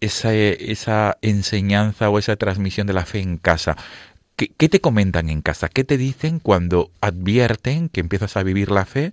esa, 0.00 0.32
esa 0.34 1.18
enseñanza 1.20 2.08
o 2.08 2.18
esa 2.18 2.36
transmisión 2.36 2.86
de 2.86 2.94
la 2.94 3.04
fe 3.04 3.20
en 3.20 3.36
casa. 3.36 3.76
¿Qué, 4.36 4.48
qué 4.56 4.70
te 4.70 4.80
comentan 4.80 5.28
en 5.28 5.42
casa? 5.42 5.68
¿Qué 5.68 5.84
te 5.84 5.98
dicen 5.98 6.38
cuando 6.38 6.90
advierten 7.02 7.90
que 7.90 8.00
empiezas 8.00 8.38
a 8.38 8.42
vivir 8.42 8.70
la 8.70 8.86
fe 8.86 9.12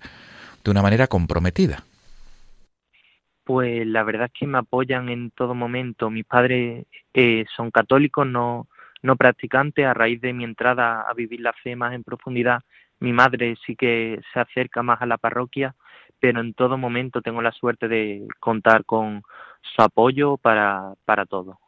de 0.67 0.71
una 0.71 0.81
manera 0.81 1.07
comprometida? 1.07 1.83
Pues 3.45 3.87
la 3.87 4.03
verdad 4.03 4.25
es 4.25 4.33
que 4.37 4.45
me 4.45 4.57
apoyan 4.57 5.07
en 5.07 5.31
todo 5.31 5.55
momento. 5.55 6.09
Mis 6.09 6.25
padres 6.25 6.85
eh, 7.13 7.45
son 7.55 7.71
católicos, 7.71 8.27
no, 8.27 8.67
no 9.01 9.15
practicantes. 9.15 9.85
A 9.85 9.93
raíz 9.93 10.19
de 10.19 10.33
mi 10.33 10.43
entrada 10.43 11.05
a 11.09 11.13
vivir 11.13 11.39
la 11.39 11.53
fe 11.53 11.77
más 11.77 11.93
en 11.93 12.03
profundidad, 12.03 12.61
mi 12.99 13.13
madre 13.13 13.55
sí 13.65 13.77
que 13.77 14.19
se 14.33 14.39
acerca 14.41 14.83
más 14.83 15.01
a 15.01 15.05
la 15.05 15.17
parroquia, 15.17 15.73
pero 16.19 16.41
en 16.41 16.53
todo 16.53 16.77
momento 16.77 17.21
tengo 17.21 17.41
la 17.41 17.53
suerte 17.53 17.87
de 17.87 18.27
contar 18.41 18.83
con 18.83 19.23
su 19.61 19.81
apoyo 19.81 20.35
para, 20.35 20.93
para 21.05 21.25
todo. 21.25 21.59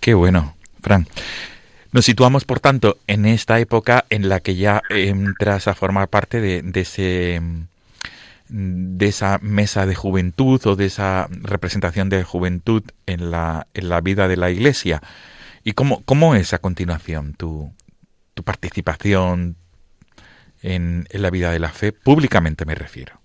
Qué 0.00 0.14
bueno, 0.14 0.54
Fran. 0.80 1.06
Nos 1.92 2.04
situamos, 2.04 2.44
por 2.44 2.60
tanto, 2.60 2.98
en 3.08 3.24
esta 3.24 3.58
época 3.58 4.04
en 4.10 4.28
la 4.28 4.38
que 4.40 4.54
ya 4.54 4.82
entras 4.90 5.66
a 5.66 5.74
formar 5.74 6.08
parte 6.08 6.40
de, 6.40 6.62
de 6.62 6.80
ese 6.80 7.40
de 8.48 9.06
esa 9.06 9.38
mesa 9.42 9.86
de 9.86 9.94
juventud 9.94 10.60
o 10.66 10.76
de 10.76 10.86
esa 10.86 11.28
representación 11.42 12.08
de 12.08 12.22
juventud 12.24 12.82
en 13.06 13.30
la, 13.30 13.66
en 13.74 13.88
la 13.88 14.00
vida 14.00 14.28
de 14.28 14.36
la 14.36 14.50
iglesia. 14.50 15.00
¿Y 15.64 15.72
cómo, 15.72 16.02
cómo 16.04 16.34
es 16.34 16.52
a 16.52 16.58
continuación 16.58 17.34
tu, 17.34 17.72
tu 18.34 18.42
participación 18.42 19.56
en, 20.62 21.06
en 21.10 21.22
la 21.22 21.30
vida 21.30 21.50
de 21.50 21.58
la 21.58 21.70
fe? 21.70 21.92
Públicamente 21.92 22.64
me 22.66 22.74
refiero. 22.74 23.18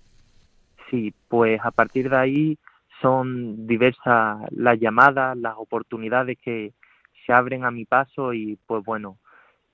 Sí, 0.90 1.14
pues 1.28 1.60
a 1.62 1.70
partir 1.70 2.08
de 2.08 2.16
ahí 2.16 2.58
son 3.00 3.66
diversas 3.66 4.38
las 4.50 4.78
llamadas, 4.78 5.36
las 5.36 5.54
oportunidades 5.56 6.38
que 6.42 6.72
se 7.26 7.32
abren 7.32 7.64
a 7.64 7.70
mi 7.70 7.84
paso 7.84 8.32
y 8.32 8.58
pues 8.66 8.84
bueno, 8.84 9.18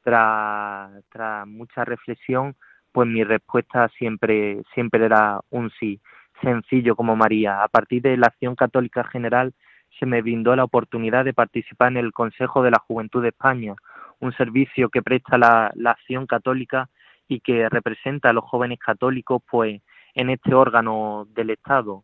tras, 0.02 0.90
tras 1.10 1.46
mucha 1.46 1.84
reflexión, 1.84 2.54
pues 2.96 3.06
mi 3.10 3.24
respuesta 3.24 3.90
siempre, 3.98 4.62
siempre 4.72 5.04
era 5.04 5.42
un 5.50 5.70
sí, 5.78 6.00
sencillo 6.40 6.96
como 6.96 7.14
María. 7.14 7.62
A 7.62 7.68
partir 7.68 8.00
de 8.00 8.16
la 8.16 8.28
Acción 8.28 8.54
Católica 8.54 9.04
General 9.04 9.52
se 10.00 10.06
me 10.06 10.22
brindó 10.22 10.56
la 10.56 10.64
oportunidad 10.64 11.26
de 11.26 11.34
participar 11.34 11.88
en 11.88 11.98
el 11.98 12.12
Consejo 12.14 12.62
de 12.62 12.70
la 12.70 12.78
Juventud 12.78 13.20
de 13.20 13.28
España, 13.28 13.74
un 14.18 14.32
servicio 14.32 14.88
que 14.88 15.02
presta 15.02 15.36
la, 15.36 15.70
la 15.74 15.90
acción 15.90 16.26
católica 16.26 16.88
y 17.28 17.40
que 17.40 17.68
representa 17.68 18.30
a 18.30 18.32
los 18.32 18.44
jóvenes 18.44 18.78
católicos 18.78 19.42
pues 19.50 19.82
en 20.14 20.30
este 20.30 20.54
órgano 20.54 21.28
del 21.34 21.50
Estado 21.50 22.02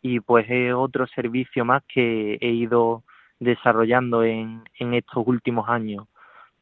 y 0.00 0.20
pues 0.20 0.46
es 0.48 0.72
otro 0.72 1.06
servicio 1.08 1.66
más 1.66 1.82
que 1.86 2.38
he 2.40 2.48
ido 2.48 3.04
desarrollando 3.40 4.24
en, 4.24 4.64
en 4.78 4.94
estos 4.94 5.22
últimos 5.26 5.68
años. 5.68 6.06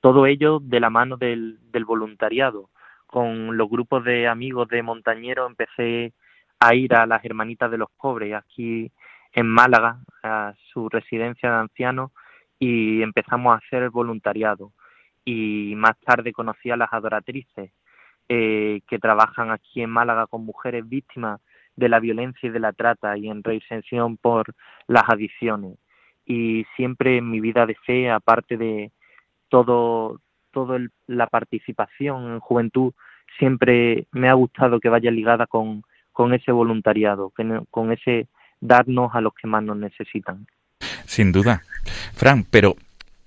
Todo 0.00 0.26
ello 0.26 0.58
de 0.60 0.80
la 0.80 0.90
mano 0.90 1.16
del, 1.16 1.60
del 1.70 1.84
voluntariado. 1.84 2.70
Con 3.08 3.56
los 3.56 3.70
grupos 3.70 4.04
de 4.04 4.28
amigos 4.28 4.68
de 4.68 4.82
montañeros 4.82 5.48
empecé 5.48 6.12
a 6.60 6.74
ir 6.74 6.94
a 6.94 7.06
las 7.06 7.24
Hermanitas 7.24 7.70
de 7.70 7.78
los 7.78 7.90
Pobres 7.90 8.34
aquí 8.34 8.92
en 9.32 9.46
Málaga, 9.46 10.00
a 10.22 10.52
su 10.72 10.90
residencia 10.90 11.50
de 11.50 11.56
ancianos, 11.56 12.10
y 12.58 13.00
empezamos 13.00 13.54
a 13.54 13.64
hacer 13.64 13.88
voluntariado. 13.88 14.72
Y 15.24 15.72
más 15.76 15.98
tarde 16.00 16.32
conocí 16.32 16.70
a 16.70 16.76
las 16.76 16.92
adoratrices 16.92 17.72
eh, 18.28 18.82
que 18.86 18.98
trabajan 18.98 19.50
aquí 19.50 19.80
en 19.80 19.88
Málaga 19.88 20.26
con 20.26 20.44
mujeres 20.44 20.86
víctimas 20.86 21.40
de 21.76 21.88
la 21.88 22.00
violencia 22.00 22.46
y 22.46 22.52
de 22.52 22.60
la 22.60 22.74
trata 22.74 23.16
y 23.16 23.30
en 23.30 23.42
reinserción 23.42 24.18
por 24.18 24.54
las 24.86 25.04
adicciones. 25.08 25.78
Y 26.26 26.66
siempre 26.76 27.16
en 27.16 27.30
mi 27.30 27.40
vida 27.40 27.64
de 27.64 27.74
fe, 27.74 28.10
aparte 28.10 28.58
de 28.58 28.92
todo, 29.48 30.20
todo 30.58 30.74
el- 30.76 30.90
la 31.06 31.28
participación 31.28 32.32
en 32.32 32.40
juventud, 32.40 32.92
siempre 33.38 34.06
me 34.10 34.28
ha 34.28 34.34
gustado 34.34 34.80
que 34.80 34.88
vaya 34.88 35.10
ligada 35.10 35.46
con, 35.46 35.82
con 36.12 36.34
ese 36.34 36.50
voluntariado, 36.50 37.32
con 37.70 37.92
ese 37.92 38.26
darnos 38.60 39.14
a 39.14 39.20
los 39.20 39.32
que 39.34 39.46
más 39.46 39.62
nos 39.62 39.76
necesitan. 39.76 40.46
Sin 41.06 41.30
duda. 41.30 41.62
Fran, 42.14 42.44
pero 42.50 42.74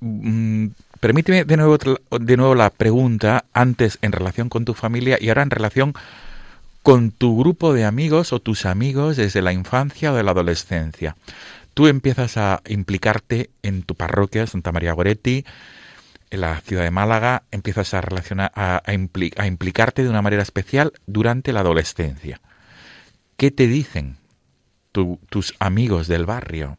mm, 0.01 0.65
permíteme 0.99 1.45
de 1.45 1.55
nuevo, 1.55 1.77
de 1.77 2.37
nuevo 2.37 2.53
la 2.55 2.69
pregunta 2.69 3.45
antes 3.53 3.97
en 4.01 4.11
relación 4.11 4.49
con 4.49 4.65
tu 4.65 4.73
familia 4.73 5.17
y 5.21 5.29
ahora 5.29 5.43
en 5.43 5.51
relación 5.51 5.93
con 6.83 7.11
tu 7.11 7.37
grupo 7.39 7.73
de 7.73 7.85
amigos 7.85 8.33
o 8.33 8.39
tus 8.41 8.65
amigos 8.65 9.15
desde 9.15 9.41
la 9.41 9.53
infancia 9.53 10.11
o 10.11 10.15
de 10.15 10.23
la 10.23 10.31
adolescencia. 10.31 11.15
Tú 11.73 11.87
empiezas 11.87 12.35
a 12.35 12.59
implicarte 12.67 13.49
en 13.63 13.83
tu 13.83 13.95
parroquia, 13.95 14.45
Santa 14.47 14.73
María 14.73 14.91
Goretti, 14.91 15.45
en 16.31 16.41
la 16.41 16.59
ciudad 16.61 16.83
de 16.83 16.91
Málaga, 16.91 17.43
empiezas 17.51 17.93
a 17.93 18.01
relacionar, 18.01 18.51
a, 18.55 18.81
impli- 18.87 19.33
a 19.37 19.47
implicarte 19.47 20.03
de 20.03 20.09
una 20.09 20.21
manera 20.21 20.41
especial 20.41 20.93
durante 21.05 21.53
la 21.53 21.59
adolescencia. 21.59 22.39
¿Qué 23.37 23.51
te 23.51 23.67
dicen 23.67 24.17
tu- 24.91 25.19
tus 25.29 25.53
amigos 25.59 26.07
del 26.07 26.25
barrio? 26.25 26.77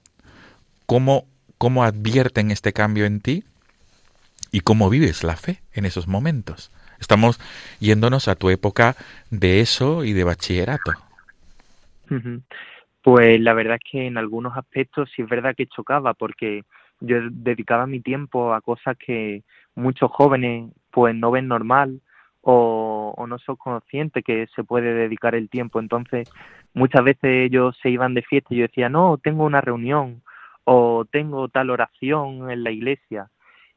¿Cómo, 0.87 1.27
¿Cómo 1.59 1.85
advierten 1.85 2.51
este 2.51 2.73
cambio 2.73 3.05
en 3.05 3.21
ti? 3.21 3.45
¿Y 4.51 4.61
cómo 4.61 4.91
vives 4.91 5.23
la 5.23 5.37
fe 5.37 5.63
en 5.73 5.85
esos 5.85 6.09
momentos? 6.09 6.71
Estamos 6.99 7.41
yéndonos 7.81 8.29
a 8.29 8.37
tu 8.37 8.51
época 8.51 8.97
de 9.31 9.61
eso 9.61 10.05
y 10.05 10.13
de 10.13 10.25
bachillerato. 10.25 10.93
Pues 13.03 13.41
la 13.41 13.55
verdad 13.55 13.77
es 13.83 13.91
que 13.91 14.07
en 14.07 14.17
algunos 14.17 14.57
aspectos 14.57 15.11
sí 15.15 15.23
es 15.23 15.29
verdad 15.29 15.55
que 15.57 15.67
chocaba 15.67 16.15
porque 16.15 16.63
yo 17.03 17.19
dedicaba 17.31 17.87
mi 17.87 18.01
tiempo 18.01 18.55
a 18.55 18.61
cosas 18.61 18.97
que 18.97 19.43
muchos 19.75 20.11
jóvenes 20.11 20.71
pues 20.91 21.15
no 21.15 21.31
ven 21.31 21.49
normal 21.49 22.01
o, 22.41 23.15
o 23.17 23.27
no 23.27 23.39
son 23.39 23.57
conscientes 23.57 24.25
que 24.25 24.47
se 24.55 24.65
puede 24.65 24.95
dedicar 24.95 25.35
el 25.35 25.49
tiempo. 25.49 25.81
Entonces 25.81 26.31
muchas 26.75 27.05
veces 27.05 27.47
ellos 27.47 27.77
se 27.83 27.91
iban 27.91 28.15
de 28.15 28.23
fiesta 28.23 28.55
y 28.55 28.59
yo 28.59 28.63
decía, 28.63 28.89
no, 28.89 29.19
tengo 29.19 29.45
una 29.45 29.61
reunión 29.61 30.23
o 30.65 31.05
tengo 31.11 31.49
tal 31.49 31.71
oración 31.71 32.51
en 32.51 32.65
la 32.65 32.71
iglesia. 32.71 33.31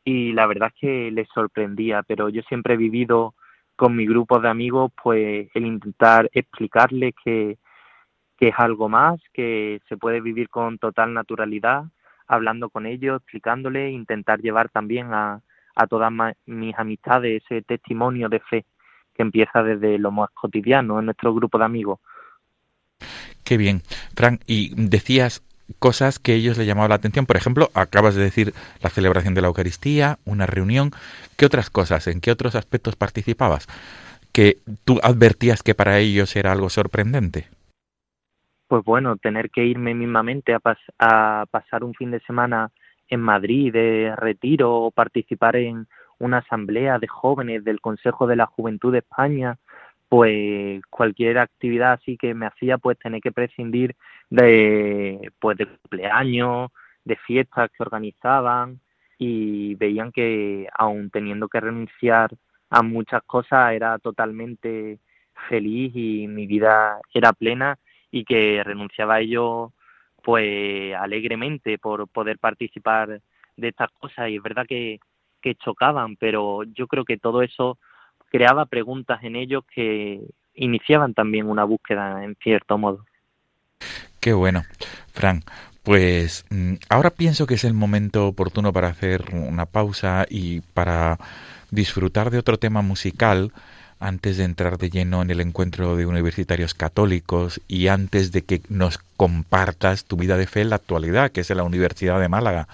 Y 0.03 0.33
la 0.33 0.45
verdad 0.47 0.71
es 0.73 0.79
que 0.79 1.11
les 1.11 1.27
sorprendía, 1.29 2.03
pero 2.03 2.29
yo 2.29 2.41
siempre 2.43 2.75
he 2.75 2.77
vivido 2.77 3.33
con 3.75 3.95
mi 3.95 4.05
grupo 4.05 4.39
de 4.39 4.49
amigos 4.49 4.91
pues 5.01 5.49
el 5.53 5.65
intentar 5.65 6.29
explicarles 6.33 7.13
que 7.23 7.57
que 8.37 8.49
es 8.49 8.55
algo 8.57 8.89
más, 8.89 9.19
que 9.33 9.81
se 9.87 9.97
puede 9.97 10.21
vivir 10.21 10.49
con 10.49 10.77
total 10.77 11.13
naturalidad, 11.13 11.85
hablando 12.27 12.69
con 12.69 12.85
ellos, 12.85 13.21
explicándoles, 13.21 13.91
intentar 13.91 14.41
llevar 14.41 14.69
también 14.69 15.13
a, 15.13 15.41
a 15.75 15.87
todas 15.87 16.11
mis 16.45 16.77
amistades 16.77 17.43
ese 17.43 17.61
testimonio 17.61 18.29
de 18.29 18.39
fe 18.39 18.65
que 19.13 19.21
empieza 19.23 19.63
desde 19.63 19.97
lo 19.97 20.11
más 20.11 20.29
cotidiano 20.31 20.99
en 20.99 21.05
nuestro 21.05 21.33
grupo 21.33 21.57
de 21.57 21.65
amigos. 21.65 21.99
Qué 23.43 23.57
bien. 23.57 23.81
Frank, 24.15 24.41
y 24.47 24.73
decías 24.75 25.43
cosas 25.79 26.19
que 26.19 26.33
ellos 26.33 26.57
le 26.57 26.65
llamaban 26.65 26.89
la 26.89 26.95
atención. 26.95 27.25
Por 27.25 27.37
ejemplo, 27.37 27.69
acabas 27.73 28.15
de 28.15 28.23
decir 28.23 28.53
la 28.81 28.89
celebración 28.89 29.33
de 29.33 29.41
la 29.41 29.47
Eucaristía, 29.47 30.19
una 30.25 30.45
reunión. 30.45 30.91
¿Qué 31.37 31.45
otras 31.45 31.69
cosas, 31.69 32.07
en 32.07 32.21
qué 32.21 32.31
otros 32.31 32.55
aspectos 32.55 32.95
participabas? 32.95 33.67
Que 34.31 34.57
tú 34.83 34.99
advertías 35.01 35.63
que 35.63 35.75
para 35.75 35.99
ellos 35.99 36.35
era 36.35 36.51
algo 36.51 36.69
sorprendente. 36.69 37.47
Pues 38.75 38.83
bueno, 38.83 39.15
tener 39.15 39.51
que 39.51 39.63
irme 39.65 39.93
mismamente 39.95 40.53
a, 40.53 40.59
pas- 40.59 40.91
a 40.99 41.45
pasar 41.49 41.85
un 41.85 41.93
fin 41.93 42.11
de 42.11 42.19
semana 42.19 42.71
en 43.07 43.21
Madrid 43.21 43.71
de 43.71 44.13
retiro 44.17 44.75
o 44.75 44.91
participar 44.91 45.55
en 45.55 45.87
una 46.19 46.39
asamblea 46.39 46.99
de 46.99 47.07
jóvenes 47.07 47.63
del 47.63 47.79
Consejo 47.79 48.27
de 48.27 48.35
la 48.35 48.47
Juventud 48.47 48.91
de 48.91 48.97
España, 48.97 49.55
pues 50.09 50.81
cualquier 50.89 51.37
actividad 51.37 51.93
así 51.93 52.17
que 52.17 52.33
me 52.33 52.47
hacía 52.47 52.77
pues 52.77 52.99
tener 52.99 53.21
que 53.21 53.31
prescindir 53.31 53.95
de 54.29 55.31
pues 55.39 55.55
de 55.57 55.67
cumpleaños, 55.67 56.69
de 57.05 57.15
fiestas 57.15 57.69
que 57.71 57.81
organizaban 57.81 58.81
y 59.17 59.75
veían 59.75 60.11
que 60.11 60.67
aun 60.77 61.09
teniendo 61.11 61.47
que 61.47 61.61
renunciar 61.61 62.29
a 62.69 62.81
muchas 62.83 63.23
cosas 63.23 63.71
era 63.71 63.97
totalmente 63.99 64.99
feliz 65.47 65.93
y 65.95 66.27
mi 66.27 66.45
vida 66.45 66.99
era 67.13 67.31
plena 67.31 67.77
y 68.15 68.23
que 68.23 68.63
renunciaba 68.63 69.15
a 69.15 69.19
ello 69.19 69.73
pues 70.23 70.95
alegremente 70.95 71.77
por 71.77 72.07
poder 72.07 72.39
participar 72.39 73.19
de 73.57 73.67
estas 73.67 73.91
cosas 73.91 74.29
y 74.29 74.37
es 74.37 74.41
verdad 74.41 74.65
que, 74.65 74.99
que 75.41 75.55
chocaban 75.55 76.15
pero 76.15 76.63
yo 76.63 76.87
creo 76.87 77.03
que 77.03 77.17
todo 77.17 77.41
eso 77.41 77.77
creaba 78.31 78.67
preguntas 78.67 79.21
en 79.23 79.35
ellos 79.35 79.65
que 79.73 80.21
iniciaban 80.53 81.13
también 81.13 81.49
una 81.49 81.65
búsqueda 81.65 82.23
en 82.23 82.35
cierto 82.35 82.77
modo 82.77 83.05
Qué 84.21 84.33
bueno, 84.33 84.63
Frank. 85.13 85.43
Pues 85.83 86.45
mm, 86.49 86.75
ahora 86.89 87.11
pienso 87.11 87.45
que 87.45 87.53
es 87.53 87.63
el 87.63 87.75
momento 87.75 88.27
oportuno 88.27 88.73
para 88.73 88.87
hacer 88.87 89.23
una 89.33 89.67
pausa 89.67 90.25
y 90.27 90.61
para 90.61 91.19
disfrutar 91.69 92.31
de 92.31 92.39
otro 92.39 92.57
tema 92.57 92.81
musical 92.81 93.51
antes 94.05 94.37
de 94.37 94.43
entrar 94.43 94.77
de 94.77 94.89
lleno 94.89 95.21
en 95.21 95.31
el 95.31 95.41
encuentro 95.41 95.95
de 95.95 96.05
universitarios 96.05 96.73
católicos 96.73 97.61
y 97.67 97.87
antes 97.87 98.31
de 98.31 98.43
que 98.43 98.61
nos 98.69 98.99
compartas 99.17 100.05
tu 100.05 100.17
vida 100.17 100.37
de 100.37 100.47
fe 100.47 100.61
en 100.61 100.69
la 100.69 100.75
actualidad, 100.77 101.31
que 101.31 101.41
es 101.41 101.49
en 101.49 101.57
la 101.57 101.63
Universidad 101.63 102.19
de 102.19 102.29
Málaga. 102.29 102.67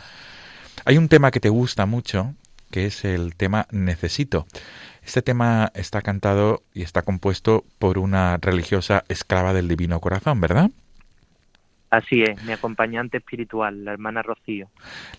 Hay 0.86 0.98
un 0.98 1.08
tema 1.08 1.32
que 1.32 1.39
te 1.39 1.50
gusta 1.50 1.86
mucho, 1.86 2.34
que 2.70 2.86
es 2.86 3.06
el 3.06 3.36
tema 3.36 3.67
Necesito. 3.72 4.46
Este 5.04 5.22
tema 5.22 5.72
está 5.74 6.02
cantado 6.02 6.63
y 6.74 6.84
está 6.84 7.02
compuesto 7.02 7.63
por 7.80 7.98
una 7.98 8.38
religiosa 8.38 9.04
esclava 9.08 9.54
del 9.54 9.67
Divino 9.67 10.00
Corazón, 10.00 10.41
¿verdad? 10.41 10.70
así 11.91 12.24
es 12.24 12.41
mi 12.44 12.54
acompañante 12.54 13.17
espiritual 13.17 13.84
la 13.84 13.91
hermana 13.91 14.24
Rocío 14.24 14.70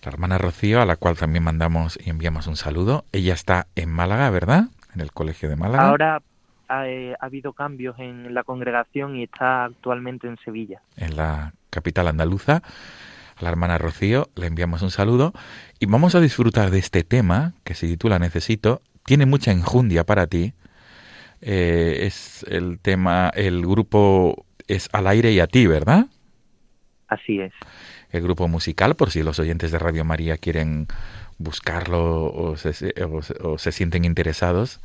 La 0.03 0.11
hermana 0.11 0.39
Rocío, 0.39 0.81
a 0.81 0.85
la 0.85 0.95
cual 0.95 1.15
también 1.15 1.43
mandamos 1.43 1.99
y 2.03 2.09
enviamos 2.09 2.47
un 2.47 2.57
saludo. 2.57 3.05
Ella 3.11 3.35
está 3.35 3.67
en 3.75 3.89
Málaga, 3.89 4.29
¿verdad? 4.31 4.65
En 4.95 5.01
el 5.01 5.11
colegio 5.11 5.49
de 5.49 5.55
Málaga. 5.55 5.87
ahora 5.89 6.21
ha, 6.67 6.87
eh, 6.87 7.15
ha 7.19 7.25
habido 7.25 7.53
cambios 7.53 7.97
en 7.99 8.33
la 8.33 8.43
congregación 8.43 9.15
y 9.15 9.23
está 9.23 9.65
actualmente 9.65 10.27
en 10.27 10.37
Sevilla 10.43 10.81
En 10.97 11.15
la 11.15 11.53
capital 11.69 12.07
andaluza. 12.07 12.61
A 13.35 13.43
la 13.43 13.49
hermana 13.49 13.77
Rocío 13.77 14.29
le 14.35 14.47
enviamos 14.47 14.81
un 14.81 14.91
saludo. 14.91 15.33
Y 15.79 15.87
vamos 15.87 16.15
a 16.15 16.19
disfrutar 16.19 16.69
de 16.69 16.79
este 16.79 17.03
tema 17.03 17.53
que 17.63 17.73
se 17.73 17.87
titula 17.87 18.19
Necesito. 18.19 18.81
Tiene 19.05 19.25
mucha 19.25 19.51
enjundia 19.51 20.05
para 20.05 20.27
ti. 20.27 20.53
Eh, 21.41 22.05
es 22.05 22.45
el 22.49 22.79
tema, 22.79 23.29
el 23.33 23.65
grupo 23.65 24.45
es 24.67 24.89
Al 24.93 25.07
aire 25.07 25.31
y 25.31 25.39
a 25.39 25.47
ti, 25.47 25.67
¿verdad? 25.67 26.07
así 27.09 27.39
es 27.39 27.53
el 28.13 28.21
grupo 28.21 28.47
musical, 28.47 28.95
por 28.95 29.11
si 29.11 29.21
los 29.23 29.39
oyentes 29.39 29.71
de 29.71 29.79
Radio 29.79 30.05
María 30.05 30.37
quieren 30.37 30.87
buscarlo 31.37 32.31
o 32.33 32.55
se, 32.55 32.93
o 33.43 33.57
se- 33.57 33.71
sienten 33.71 34.05
interesados. 34.05 34.79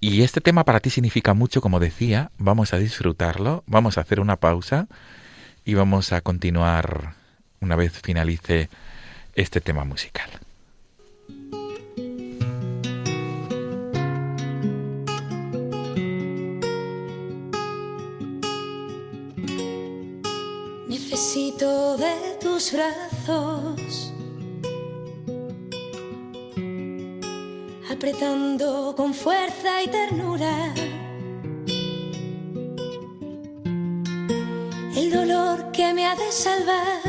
Y 0.00 0.22
este 0.22 0.40
tema 0.40 0.64
para 0.64 0.80
ti 0.80 0.88
significa 0.88 1.34
mucho, 1.34 1.60
como 1.60 1.78
decía, 1.80 2.30
vamos 2.38 2.72
a 2.72 2.78
disfrutarlo, 2.78 3.62
vamos 3.66 3.98
a 3.98 4.00
hacer 4.00 4.20
una 4.20 4.36
pausa 4.36 4.86
y 5.64 5.74
vamos 5.74 6.12
a 6.12 6.22
continuar 6.22 7.14
una 7.60 7.76
vez 7.76 7.92
finalice 8.00 8.70
este 9.34 9.60
tema 9.60 9.84
musical. 9.84 10.30
Necesito 21.60 21.98
de 21.98 22.14
tus 22.40 22.72
brazos, 22.72 24.12
apretando 27.92 28.94
con 28.96 29.12
fuerza 29.12 29.82
y 29.82 29.88
ternura 29.88 30.72
el 34.96 35.12
dolor 35.12 35.70
que 35.70 35.92
me 35.92 36.06
ha 36.06 36.16
de 36.16 36.32
salvar. 36.32 37.02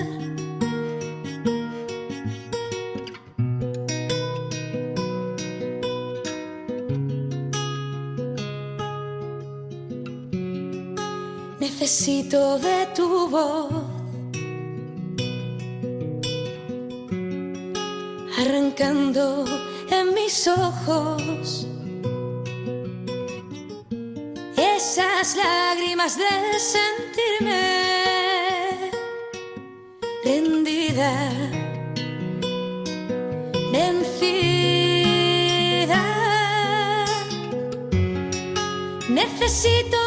Necesito 11.57 12.59
de 12.59 12.85
tu 12.93 13.29
voz. 13.29 13.80
En 18.83 20.13
mis 20.15 20.47
ojos 20.47 21.67
esas 24.57 25.35
lágrimas 25.35 26.17
de 26.17 26.59
sentirme 26.59 27.61
rendida, 30.23 31.29
vencida. 33.71 34.01
Necesito 39.09 40.00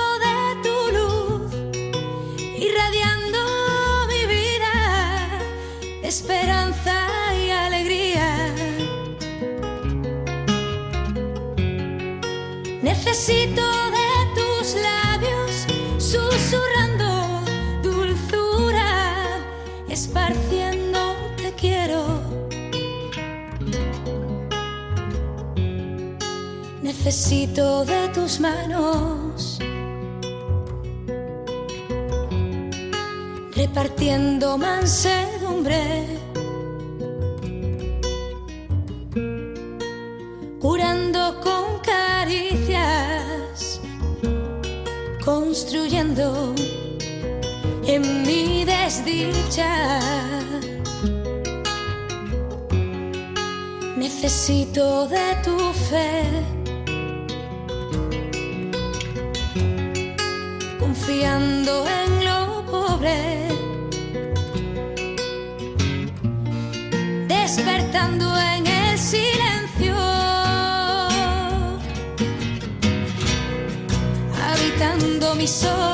Necesito 12.85 13.62
de 13.99 14.11
tus 14.38 14.77
labios 14.88 15.66
susurrando 15.97 17.40
dulzura, 17.83 19.40
esparciendo 19.88 21.16
te 21.38 21.51
quiero. 21.53 22.20
Necesito 26.83 27.87
de 27.87 28.09
tus 28.11 28.38
manos 28.38 29.59
repartiendo 33.57 34.59
mansedumbre, 34.59 36.13
construyendo 45.55 46.53
en 47.87 48.03
mi 48.27 48.64
desdicha. 48.64 50.01
Necesito 53.97 55.07
de 55.07 55.27
tu 55.45 55.57
fe. 55.88 56.11
confiando 60.81 61.87
en 62.01 62.25
lo 62.25 62.64
pobre, 62.73 63.19
habitando 75.44 75.93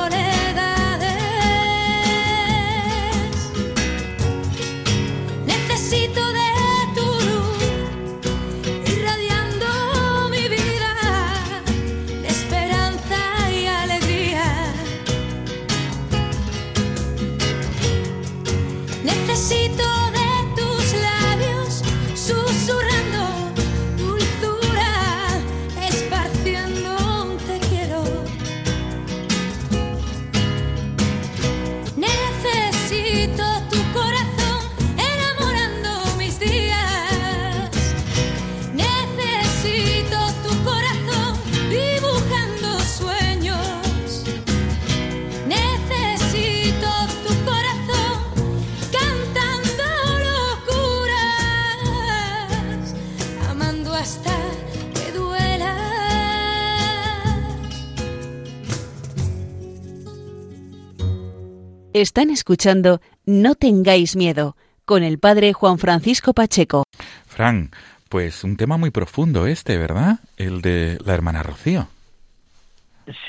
Están 62.01 62.31
escuchando 62.31 62.99
No 63.27 63.53
tengáis 63.53 64.15
miedo 64.15 64.57
con 64.85 65.03
el 65.03 65.19
padre 65.19 65.53
Juan 65.53 65.77
Francisco 65.77 66.33
Pacheco. 66.33 66.83
Fran, 67.27 67.69
pues 68.09 68.43
un 68.43 68.57
tema 68.57 68.77
muy 68.77 68.89
profundo 68.89 69.45
este, 69.45 69.77
¿verdad? 69.77 70.19
El 70.35 70.63
de 70.63 70.97
la 71.05 71.13
hermana 71.13 71.43
Rocío. 71.43 71.89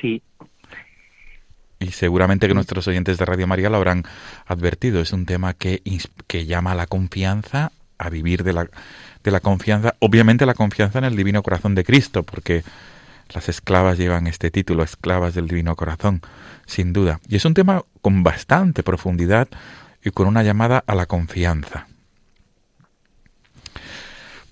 Sí, 0.01 0.23
Y 1.81 1.89
seguramente 1.89 2.49
que 2.49 2.55
nuestros 2.55 2.89
oyentes 2.89 3.19
de 3.19 3.27
Radio 3.27 3.47
María 3.47 3.69
lo 3.69 3.77
habrán 3.77 4.05
advertido. 4.47 5.03
Es 5.03 5.13
un 5.13 5.27
tema 5.27 5.53
que, 5.53 5.83
que 6.27 6.47
llama 6.47 6.73
a 6.73 6.75
la 6.75 6.87
confianza, 6.87 7.73
a 7.99 8.09
vivir 8.09 8.43
de 8.43 8.55
la, 8.55 8.71
de 9.23 9.31
la 9.31 9.41
confianza. 9.41 9.97
Obviamente 9.99 10.47
la 10.47 10.55
confianza 10.55 10.99
en 10.99 11.05
el 11.05 11.17
Divino 11.17 11.43
Corazón 11.43 11.75
de 11.75 11.85
Cristo, 11.85 12.23
porque 12.23 12.65
las 13.35 13.51
esclavas 13.51 13.99
llevan 13.99 14.27
este 14.27 14.51
título, 14.51 14.83
esclavas 14.83 15.35
del 15.35 15.47
Divino 15.47 15.77
Corazón, 15.77 16.23
sin 16.73 16.93
duda. 16.93 17.21
Y 17.29 17.37
es 17.37 17.45
un 17.45 17.55
tema 17.55 17.85
con 18.01 18.23
bastante 18.23 18.83
profundidad 18.83 19.49
y 20.03 20.11
con 20.11 20.27
una 20.27 20.43
llamada 20.43 20.83
a 20.87 20.95
la 20.95 21.07
confianza. 21.07 21.87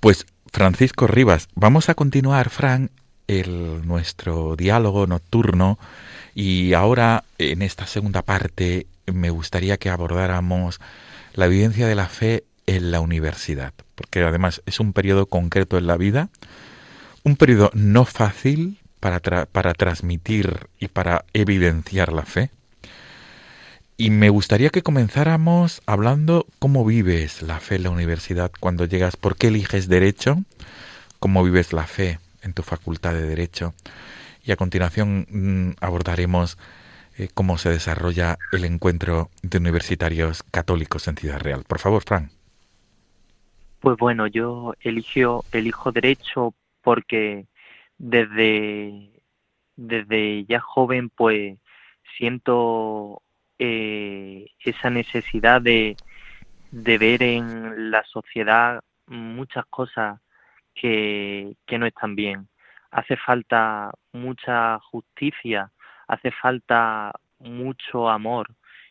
Pues 0.01 0.27
Francisco 0.53 1.07
Rivas, 1.07 1.49
vamos 1.55 1.89
a 1.89 1.95
continuar, 1.95 2.51
Fran, 2.51 2.91
el, 3.27 3.87
nuestro 3.87 4.57
diálogo 4.57 5.07
nocturno 5.07 5.79
y 6.35 6.75
ahora 6.75 7.25
en 7.39 7.63
esta 7.63 7.87
segunda 7.87 8.23
parte 8.23 8.87
me 9.07 9.31
gustaría 9.31 9.77
que 9.77 9.91
abordáramos 9.91 10.81
la 11.35 11.47
evidencia 11.47 11.87
de 11.87 11.95
la 11.95 12.07
fe 12.07 12.45
en 12.67 12.91
la 12.91 13.01
universidad, 13.01 13.73
porque 13.95 14.23
además 14.23 14.63
es 14.67 14.81
un 14.81 14.93
periodo 14.93 15.27
concreto 15.27 15.79
en 15.79 15.87
la 15.87 15.97
vida, 15.97 16.29
un 17.23 17.37
periodo 17.37 17.71
no 17.75 18.05
fácil 18.05 18.80
para, 19.01 19.21
tra- 19.21 19.47
para 19.47 19.75
transmitir 19.75 20.69
y 20.79 20.89
para 20.89 21.25
evidenciar 21.33 22.13
la 22.13 22.23
fe. 22.23 22.51
Y 23.97 24.11
me 24.11 24.31
gustaría 24.31 24.71
que 24.71 24.83
comenzáramos 24.83 25.83
hablando 25.87 26.47
cómo 26.59 26.85
vives 26.87 27.43
la 27.43 27.61
fe 27.61 27.77
en 27.77 27.83
la 27.83 27.91
universidad 27.91 28.51
cuando 28.59 28.87
llegas, 28.87 29.17
por 29.17 29.37
qué 29.37 29.49
eliges 29.49 29.89
derecho, 29.89 30.39
cómo 31.19 31.45
vives 31.45 31.73
la 31.75 31.87
fe 31.87 32.19
en 32.43 32.55
tu 32.55 32.63
facultad 32.63 33.13
de 33.13 33.23
derecho. 33.27 33.75
Y 34.43 34.53
a 34.53 34.57
continuación 34.57 35.27
mm, 35.29 35.73
abordaremos 35.85 36.57
eh, 37.19 37.29
cómo 37.35 37.59
se 37.59 37.69
desarrolla 37.69 38.39
el 38.53 38.65
encuentro 38.65 39.29
de 39.43 39.59
universitarios 39.59 40.43
católicos 40.51 41.07
en 41.07 41.17
Ciudad 41.17 41.39
Real. 41.41 41.65
Por 41.69 41.79
favor, 41.79 42.03
Fran. 42.03 42.31
Pues 43.81 43.99
bueno, 43.99 44.27
yo 44.27 44.75
elijo, 44.81 45.45
elijo 45.53 45.93
derecho 45.93 46.55
porque 46.83 47.47
desde, 48.01 49.11
desde 49.77 50.47
ya 50.47 50.59
joven 50.61 51.11
pues 51.11 51.59
siento 52.17 53.23
eh, 53.59 54.47
esa 54.61 54.89
necesidad 54.89 55.61
de, 55.61 55.97
de 56.71 56.99
ver 56.99 57.23
en 57.23 57.91
la 57.91 58.03
sociedad 58.05 58.81
muchas 59.07 59.67
cosas 59.67 60.19
que, 60.75 61.55
que 61.67 61.79
no 61.79 61.87
están 61.87 62.17
bien. 62.17 62.49
Hace 62.91 63.17
falta 63.19 63.91
mucha 64.13 64.79
justicia, 64.79 65.71
hace 66.09 66.31
falta 66.31 67.13
mucho 67.39 68.09
amor. 68.09 68.49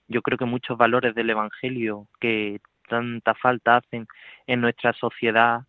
Yo 0.07 0.21
creo 0.21 0.37
que 0.37 0.45
muchos 0.45 0.77
valores 0.77 1.15
del 1.15 1.31
Evangelio 1.31 2.07
que 2.19 2.59
tanta 2.87 3.33
falta 3.33 3.77
hacen 3.77 4.07
en 4.45 4.61
nuestra 4.61 4.93
sociedad, 4.93 5.61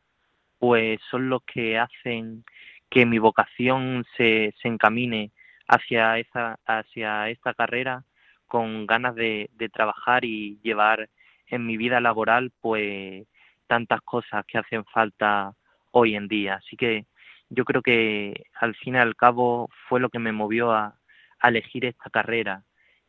pues 0.59 1.01
son 1.11 1.31
los 1.31 1.43
que 1.45 1.79
hacen 1.79 2.45
que 2.91 3.07
mi 3.07 3.19
vocación 3.19 4.05
se, 4.17 4.53
se 4.61 4.69
encamine 4.69 5.31
hacia 5.69 6.19
esa, 6.19 6.59
hacia 6.67 7.31
esta 7.31 7.55
carrera 7.55 8.05
con 8.47 8.87
ganas 8.87 9.15
de, 9.15 9.49
de 9.55 9.69
trabajar 9.69 10.25
y 10.25 10.59
llevar 10.63 11.09
en 11.47 11.67
mi 11.67 11.77
vida 11.77 12.01
laboral 12.01 12.53
pues 12.61 13.27
tantas 13.69 14.01
cosas 14.03 14.45
que 14.47 14.59
hacen 14.59 14.85
falta 14.87 15.55
hoy 15.93 16.17
en 16.17 16.27
día. 16.27 16.57
Así 16.57 16.77
que 16.77 17.07
yo 17.49 17.65
creo 17.65 17.83
que 17.83 18.45
al 18.55 18.75
fin 18.75 18.97
y 18.97 18.99
al 18.99 19.15
cabo 19.17 19.71
fue 19.89 20.01
lo 20.01 20.09
que 20.09 20.19
me 20.19 20.33
movió 20.33 20.73
a, 20.73 20.99
a 21.39 21.49
elegir 21.49 21.85
esta 21.85 22.11
carrera. 22.11 22.65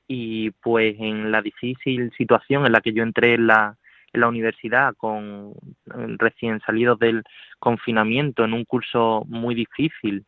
Y 0.08 0.52
pues 0.52 0.96
en 1.00 1.32
la 1.32 1.42
difícil 1.42 2.12
situación 2.18 2.66
en 2.66 2.74
la 2.74 2.82
que 2.82 2.94
yo 2.94 3.02
entré 3.02 3.36
en 3.36 3.48
la, 3.48 3.78
en 4.14 4.22
la 4.22 4.28
universidad 4.28 4.96
con 4.96 5.54
recién 5.86 6.60
salidos 6.62 7.00
del 7.00 7.24
confinamiento 7.60 8.44
en 8.44 8.54
un 8.54 8.66
curso 8.66 9.24
muy 9.28 9.56
difícil, 9.56 10.26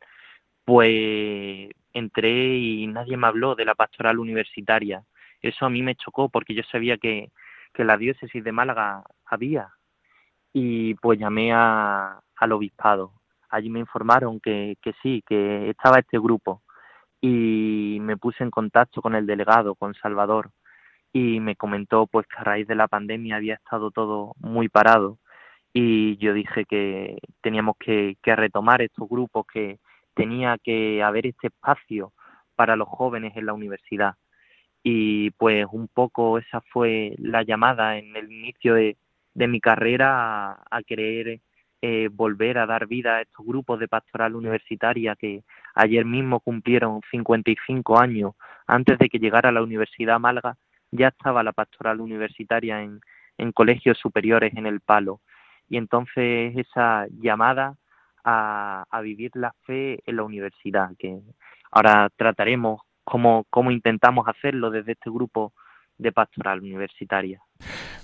pues 0.65 1.69
entré 1.93 2.57
y 2.57 2.87
nadie 2.87 3.17
me 3.17 3.27
habló 3.27 3.55
de 3.55 3.65
la 3.65 3.75
pastoral 3.75 4.19
universitaria. 4.19 5.03
Eso 5.41 5.65
a 5.65 5.69
mí 5.69 5.81
me 5.81 5.95
chocó 5.95 6.29
porque 6.29 6.53
yo 6.53 6.63
sabía 6.63 6.97
que, 6.97 7.31
que 7.73 7.83
la 7.83 7.97
diócesis 7.97 8.43
de 8.43 8.51
Málaga 8.51 9.03
había 9.25 9.69
y 10.53 10.95
pues 10.95 11.19
llamé 11.19 11.51
a, 11.53 12.21
al 12.37 12.51
obispado. 12.51 13.13
Allí 13.49 13.69
me 13.69 13.79
informaron 13.79 14.39
que, 14.39 14.77
que 14.81 14.93
sí, 15.01 15.23
que 15.27 15.69
estaba 15.69 15.99
este 15.99 16.17
grupo 16.19 16.63
y 17.21 17.99
me 18.01 18.17
puse 18.17 18.43
en 18.43 18.51
contacto 18.51 19.01
con 19.01 19.15
el 19.15 19.25
delegado, 19.25 19.75
con 19.75 19.93
Salvador, 19.95 20.51
y 21.13 21.39
me 21.39 21.55
comentó 21.55 22.07
pues 22.07 22.27
que 22.27 22.37
a 22.37 22.43
raíz 22.43 22.67
de 22.67 22.75
la 22.75 22.87
pandemia 22.87 23.35
había 23.37 23.55
estado 23.55 23.91
todo 23.91 24.33
muy 24.39 24.67
parado 24.67 25.19
y 25.73 26.17
yo 26.17 26.33
dije 26.33 26.65
que 26.65 27.17
teníamos 27.41 27.77
que, 27.79 28.17
que 28.21 28.35
retomar 28.35 28.81
estos 28.81 29.07
grupos, 29.09 29.45
que 29.51 29.79
tenía 30.15 30.57
que 30.63 31.01
haber 31.03 31.27
este 31.27 31.47
espacio 31.47 32.13
para 32.55 32.75
los 32.75 32.87
jóvenes 32.87 33.35
en 33.37 33.47
la 33.47 33.53
universidad. 33.53 34.15
Y 34.83 35.31
pues 35.31 35.65
un 35.71 35.87
poco 35.87 36.37
esa 36.37 36.61
fue 36.61 37.15
la 37.17 37.43
llamada 37.43 37.97
en 37.97 38.15
el 38.15 38.31
inicio 38.31 38.75
de, 38.75 38.97
mi 39.35 39.59
carrera 39.59 40.51
a, 40.51 40.63
a 40.69 40.83
querer 40.83 41.39
eh, 41.81 42.09
volver 42.11 42.57
a 42.59 42.65
dar 42.65 42.87
vida 42.87 43.17
a 43.17 43.21
estos 43.21 43.45
grupos 43.45 43.79
de 43.79 43.87
pastoral 43.87 44.35
universitaria 44.35 45.15
que 45.15 45.43
ayer 45.75 46.05
mismo 46.05 46.39
cumplieron 46.39 47.01
55 47.11 47.99
años. 47.99 48.33
Antes 48.67 48.97
de 48.99 49.09
que 49.09 49.19
llegara 49.19 49.49
a 49.49 49.51
la 49.51 49.63
Universidad 49.63 50.19
Málaga 50.19 50.57
ya 50.93 51.09
estaba 51.09 51.43
la 51.43 51.51
pastoral 51.51 51.99
universitaria 51.99 52.81
en, 52.81 53.01
en 53.37 53.51
colegios 53.51 53.97
superiores 53.97 54.53
en 54.55 54.65
el 54.65 54.79
palo. 54.79 55.21
Y 55.69 55.77
entonces 55.77 56.55
esa 56.55 57.07
llamada 57.19 57.75
a, 58.23 58.85
a 58.89 59.01
vivir 59.01 59.31
la 59.33 59.53
fe 59.65 59.99
en 60.05 60.17
la 60.17 60.23
universidad, 60.23 60.91
que 60.97 61.19
ahora 61.71 62.09
trataremos 62.15 62.81
cómo, 63.03 63.45
cómo 63.49 63.71
intentamos 63.71 64.27
hacerlo 64.27 64.69
desde 64.69 64.93
este 64.93 65.09
grupo 65.09 65.53
de 65.97 66.11
pastoral 66.11 66.61
universitaria. 66.61 67.41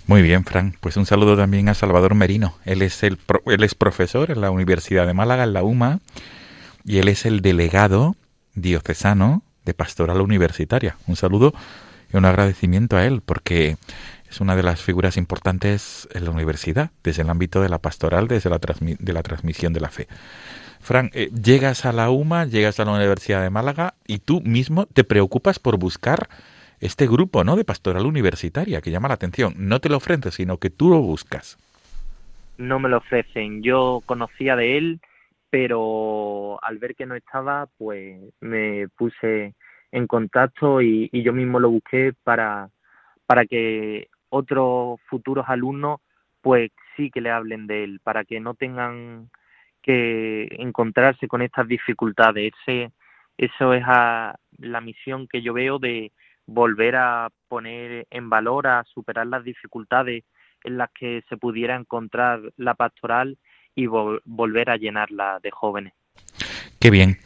Muy 0.07 0.21
bien, 0.21 0.43
Fran. 0.43 0.73
Pues 0.79 0.97
un 0.97 1.05
saludo 1.05 1.37
también 1.37 1.69
a 1.69 1.73
Salvador 1.73 2.15
Merino. 2.15 2.53
Él 2.65 2.81
es, 2.81 3.03
el, 3.03 3.17
él 3.45 3.63
es 3.63 3.75
profesor 3.75 4.31
en 4.31 4.41
la 4.41 4.49
Universidad 4.49 5.05
de 5.05 5.13
Málaga, 5.13 5.43
en 5.43 5.53
la 5.53 5.63
UMA, 5.63 5.99
y 6.83 6.97
él 6.97 7.07
es 7.07 7.25
el 7.25 7.41
delegado 7.41 8.15
diocesano 8.55 9.43
de 9.65 9.73
pastoral 9.73 10.21
universitaria. 10.21 10.97
Un 11.07 11.15
saludo 11.15 11.53
y 12.11 12.17
un 12.17 12.25
agradecimiento 12.25 12.97
a 12.97 13.05
él, 13.05 13.21
porque 13.25 13.77
es 14.29 14.41
una 14.41 14.55
de 14.55 14.63
las 14.63 14.81
figuras 14.81 15.17
importantes 15.17 16.07
en 16.13 16.25
la 16.25 16.31
universidad, 16.31 16.91
desde 17.03 17.23
el 17.23 17.29
ámbito 17.29 17.61
de 17.61 17.69
la 17.69 17.79
pastoral, 17.79 18.27
desde 18.27 18.49
la, 18.49 18.59
de 18.59 19.13
la 19.13 19.23
transmisión 19.23 19.73
de 19.73 19.79
la 19.79 19.89
fe. 19.89 20.07
Fran, 20.79 21.09
eh, 21.13 21.29
llegas 21.31 21.85
a 21.85 21.91
la 21.91 22.09
UMA, 22.09 22.45
llegas 22.45 22.79
a 22.79 22.85
la 22.85 22.93
Universidad 22.93 23.41
de 23.41 23.49
Málaga 23.49 23.95
y 24.07 24.19
tú 24.19 24.41
mismo 24.41 24.85
te 24.85 25.03
preocupas 25.03 25.59
por 25.59 25.77
buscar 25.77 26.29
este 26.79 27.07
grupo, 27.07 27.43
¿no? 27.43 27.55
De 27.55 27.65
pastoral 27.65 28.05
universitaria 28.05 28.81
que 28.81 28.91
llama 28.91 29.09
la 29.09 29.15
atención. 29.15 29.53
No 29.57 29.79
te 29.81 29.89
lo 29.89 29.97
ofreces, 29.97 30.35
sino 30.35 30.57
que 30.57 30.69
tú 30.69 30.89
lo 30.89 31.01
buscas. 31.01 31.57
No 32.57 32.79
me 32.79 32.89
lo 32.89 32.97
ofrecen. 32.97 33.61
Yo 33.61 34.01
conocía 34.05 34.55
de 34.55 34.77
él, 34.77 35.01
pero 35.49 36.63
al 36.63 36.77
ver 36.77 36.95
que 36.95 37.05
no 37.05 37.15
estaba, 37.15 37.67
pues 37.77 38.19
me 38.39 38.87
puse 38.89 39.55
en 39.91 40.07
contacto 40.07 40.81
y, 40.81 41.09
y 41.11 41.23
yo 41.23 41.33
mismo 41.33 41.59
lo 41.59 41.69
busqué 41.69 42.13
para, 42.23 42.69
para 43.25 43.45
que 43.45 44.07
otros 44.29 44.99
futuros 45.09 45.45
alumnos 45.47 45.99
pues 46.41 46.71
sí 46.95 47.09
que 47.11 47.21
le 47.21 47.31
hablen 47.31 47.67
de 47.67 47.83
él, 47.83 47.99
para 48.03 48.23
que 48.23 48.39
no 48.39 48.53
tengan 48.53 49.29
que 49.81 50.47
encontrarse 50.59 51.27
con 51.27 51.41
estas 51.41 51.67
dificultades. 51.67 52.53
Ese, 52.65 52.91
eso 53.37 53.73
es 53.73 53.83
a, 53.85 54.35
la 54.57 54.81
misión 54.81 55.27
que 55.27 55.41
yo 55.41 55.53
veo 55.53 55.79
de 55.79 56.11
volver 56.45 56.95
a 56.95 57.29
poner 57.47 58.07
en 58.09 58.29
valor, 58.29 58.67
a 58.67 58.83
superar 58.85 59.27
las 59.27 59.43
dificultades 59.43 60.23
en 60.63 60.77
las 60.77 60.89
que 60.91 61.23
se 61.29 61.37
pudiera 61.37 61.75
encontrar 61.75 62.41
la 62.57 62.73
pastoral 62.73 63.37
y 63.75 63.85
vol- 63.85 64.21
volver 64.25 64.69
a 64.69 64.77
llenarla 64.77 65.39
de 65.41 65.51
jóvenes. 65.51 65.93
Qué 66.79 66.89
bien. 66.89 67.17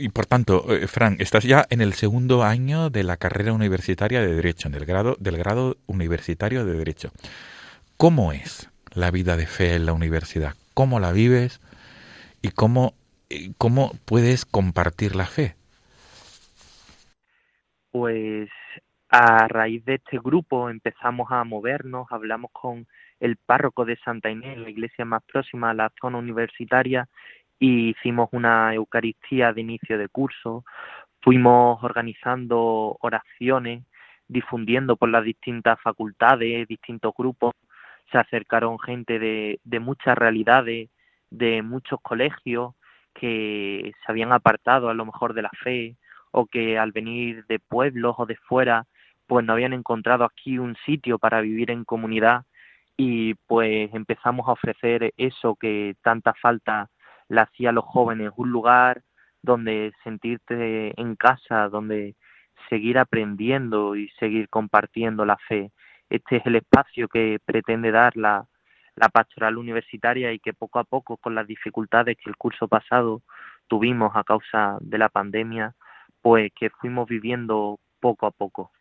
Y 0.00 0.08
por 0.08 0.26
tanto, 0.26 0.64
eh, 0.74 0.86
Fran, 0.86 1.16
estás 1.20 1.44
ya 1.44 1.66
en 1.70 1.80
el 1.80 1.92
segundo 1.92 2.42
año 2.42 2.90
de 2.90 3.04
la 3.04 3.16
carrera 3.16 3.52
universitaria 3.52 4.20
de 4.20 4.34
Derecho, 4.34 4.68
en 4.68 4.74
el 4.74 4.86
grado, 4.86 5.16
del 5.20 5.36
grado 5.36 5.76
universitario 5.86 6.64
de 6.64 6.74
Derecho. 6.74 7.10
¿Cómo 7.96 8.32
es 8.32 8.70
la 8.94 9.10
vida 9.10 9.36
de 9.36 9.46
fe 9.46 9.74
en 9.74 9.86
la 9.86 9.92
universidad? 9.92 10.54
¿Cómo 10.74 11.00
la 11.00 11.12
vives? 11.12 11.60
¿Y 12.42 12.50
cómo, 12.50 12.94
eh, 13.28 13.52
cómo 13.58 13.92
puedes 14.06 14.46
compartir 14.46 15.14
la 15.14 15.26
fe? 15.26 15.54
Pues 17.90 18.48
a 19.10 19.48
raíz 19.48 19.84
de 19.84 19.96
este 19.96 20.18
grupo 20.18 20.70
empezamos 20.70 21.30
a 21.30 21.44
movernos, 21.44 22.06
hablamos 22.10 22.50
con 22.52 22.86
el 23.18 23.36
párroco 23.36 23.84
de 23.84 23.96
Santa 23.96 24.30
Inés, 24.30 24.56
la 24.56 24.70
iglesia 24.70 25.04
más 25.04 25.22
próxima 25.24 25.70
a 25.70 25.74
la 25.74 25.92
zona 26.00 26.18
universitaria, 26.18 27.08
y 27.60 27.90
hicimos 27.90 28.30
una 28.32 28.74
Eucaristía 28.74 29.52
de 29.52 29.60
inicio 29.60 29.98
de 29.98 30.08
curso, 30.08 30.64
fuimos 31.20 31.82
organizando 31.84 32.96
oraciones, 33.00 33.84
difundiendo 34.26 34.96
por 34.96 35.10
las 35.10 35.24
distintas 35.24 35.80
facultades, 35.82 36.66
distintos 36.66 37.12
grupos, 37.16 37.52
se 38.10 38.18
acercaron 38.18 38.78
gente 38.78 39.18
de, 39.18 39.60
de 39.62 39.80
muchas 39.80 40.16
realidades, 40.16 40.88
de 41.30 41.62
muchos 41.62 42.00
colegios 42.02 42.74
que 43.14 43.92
se 44.04 44.10
habían 44.12 44.32
apartado 44.32 44.88
a 44.88 44.94
lo 44.94 45.04
mejor 45.04 45.34
de 45.34 45.42
la 45.42 45.50
fe 45.62 45.96
o 46.32 46.46
que 46.46 46.78
al 46.78 46.92
venir 46.92 47.44
de 47.46 47.58
pueblos 47.58 48.14
o 48.18 48.26
de 48.26 48.36
fuera 48.36 48.86
pues 49.26 49.44
no 49.44 49.52
habían 49.52 49.72
encontrado 49.74 50.24
aquí 50.24 50.58
un 50.58 50.76
sitio 50.84 51.18
para 51.18 51.40
vivir 51.40 51.70
en 51.70 51.84
comunidad. 51.84 52.42
Y 52.96 53.34
pues 53.46 53.88
empezamos 53.94 54.48
a 54.48 54.52
ofrecer 54.52 55.12
eso 55.16 55.54
que 55.54 55.94
tanta 56.02 56.34
falta 56.34 56.88
le 57.30 57.40
hacía 57.40 57.70
a 57.70 57.72
los 57.72 57.84
jóvenes, 57.84 58.32
un 58.36 58.50
lugar 58.50 59.02
donde 59.40 59.92
sentirte 60.04 61.00
en 61.00 61.14
casa, 61.14 61.68
donde 61.68 62.16
seguir 62.68 62.98
aprendiendo 62.98 63.96
y 63.96 64.10
seguir 64.18 64.48
compartiendo 64.48 65.24
la 65.24 65.38
fe. 65.48 65.70
Este 66.10 66.36
es 66.36 66.46
el 66.46 66.56
espacio 66.56 67.08
que 67.08 67.38
pretende 67.44 67.92
dar 67.92 68.16
la, 68.16 68.46
la 68.96 69.08
pastoral 69.08 69.56
universitaria 69.56 70.32
y 70.32 70.40
que 70.40 70.52
poco 70.52 70.80
a 70.80 70.84
poco, 70.84 71.16
con 71.16 71.34
las 71.34 71.46
dificultades 71.46 72.18
que 72.22 72.28
el 72.28 72.36
curso 72.36 72.66
pasado 72.66 73.22
tuvimos 73.68 74.10
a 74.16 74.24
causa 74.24 74.76
de 74.80 74.98
la 74.98 75.08
pandemia, 75.08 75.74
pues 76.20 76.50
que 76.58 76.68
fuimos 76.70 77.08
viviendo 77.08 77.78
poco 78.00 78.26
a 78.26 78.32
poco. 78.32 78.72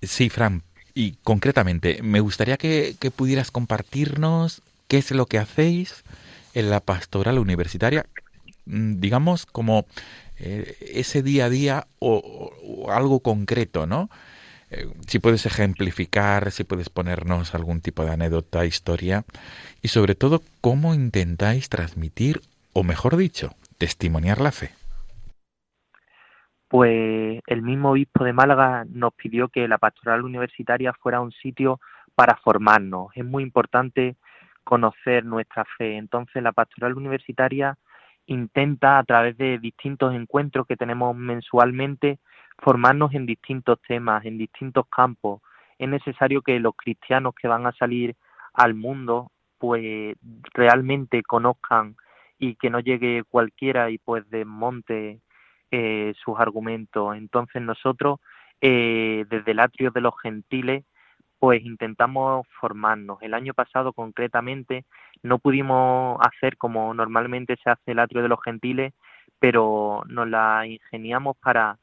Sí, 0.00 0.30
Fran. 0.30 0.62
Y 0.94 1.16
concretamente, 1.24 2.02
me 2.02 2.20
gustaría 2.20 2.56
que 2.56 2.94
pudieras 3.16 3.50
compartirnos 3.50 4.62
qué 4.86 4.98
es 4.98 5.10
lo 5.10 5.26
que 5.26 5.38
hacéis 5.38 6.04
en 6.54 6.70
la 6.70 6.80
pastoral 6.80 7.38
universitaria, 7.38 8.06
mm, 8.66 9.00
digamos, 9.00 9.46
como 9.46 9.86
eh, 10.38 10.76
ese 10.80 11.22
día 11.22 11.46
a 11.46 11.50
día 11.50 11.86
o, 11.98 12.52
o 12.62 12.90
algo 12.92 13.20
concreto, 13.20 13.86
¿no? 13.86 14.08
Eh, 14.70 14.86
si 15.06 15.18
puedes 15.18 15.46
ejemplificar, 15.46 16.52
si 16.52 16.62
puedes 16.62 16.90
ponernos 16.90 17.54
algún 17.54 17.80
tipo 17.80 18.04
de 18.04 18.12
anécdota, 18.12 18.64
historia 18.64 19.24
y 19.82 19.88
sobre 19.88 20.14
todo 20.14 20.42
cómo 20.60 20.94
intentáis 20.94 21.68
transmitir, 21.68 22.40
o 22.72 22.84
mejor 22.84 23.16
dicho, 23.16 23.50
testimoniar 23.78 24.40
la 24.40 24.52
fe. 24.52 24.70
Pues 26.68 27.40
el 27.46 27.62
mismo 27.62 27.90
obispo 27.90 28.22
de 28.22 28.32
Málaga 28.32 28.84
nos 28.88 29.12
pidió 29.14 29.48
que 29.48 29.66
la 29.66 29.78
pastoral 29.78 30.22
universitaria 30.22 30.92
fuera 30.92 31.20
un 31.20 31.32
sitio 31.32 31.80
para 32.14 32.36
formarnos. 32.36 33.08
Es 33.16 33.24
muy 33.24 33.42
importante 33.42 34.14
conocer 34.70 35.24
nuestra 35.24 35.64
fe. 35.76 35.96
Entonces 35.96 36.40
la 36.40 36.52
pastoral 36.52 36.94
universitaria 36.96 37.76
intenta 38.26 38.98
a 38.98 39.02
través 39.02 39.36
de 39.36 39.58
distintos 39.58 40.14
encuentros 40.14 40.64
que 40.64 40.76
tenemos 40.76 41.16
mensualmente 41.16 42.20
formarnos 42.56 43.12
en 43.14 43.26
distintos 43.26 43.80
temas, 43.88 44.24
en 44.24 44.38
distintos 44.38 44.86
campos. 44.88 45.42
Es 45.76 45.88
necesario 45.88 46.40
que 46.42 46.60
los 46.60 46.76
cristianos 46.76 47.34
que 47.34 47.48
van 47.48 47.66
a 47.66 47.72
salir 47.72 48.14
al 48.54 48.74
mundo 48.74 49.32
pues 49.58 50.16
realmente 50.54 51.24
conozcan 51.24 51.96
y 52.38 52.54
que 52.54 52.70
no 52.70 52.78
llegue 52.78 53.24
cualquiera 53.28 53.90
y 53.90 53.98
pues 53.98 54.22
desmonte 54.30 55.18
eh, 55.72 56.14
sus 56.24 56.38
argumentos. 56.38 57.16
Entonces 57.16 57.60
nosotros 57.60 58.20
eh, 58.60 59.24
desde 59.28 59.50
el 59.50 59.58
atrio 59.58 59.90
de 59.90 60.00
los 60.00 60.14
gentiles 60.22 60.84
pues 61.40 61.64
intentamos 61.64 62.46
formarnos. 62.60 63.18
El 63.22 63.34
año 63.34 63.54
pasado 63.54 63.94
concretamente 63.94 64.84
no 65.22 65.38
pudimos 65.38 66.18
hacer 66.20 66.58
como 66.58 66.92
normalmente 66.94 67.56
se 67.64 67.70
hace 67.70 67.92
el 67.92 67.98
atrio 67.98 68.22
de 68.22 68.28
los 68.28 68.42
gentiles, 68.44 68.92
pero 69.38 70.02
nos 70.06 70.28
la 70.28 70.66
ingeniamos 70.66 71.36
para 71.38 71.78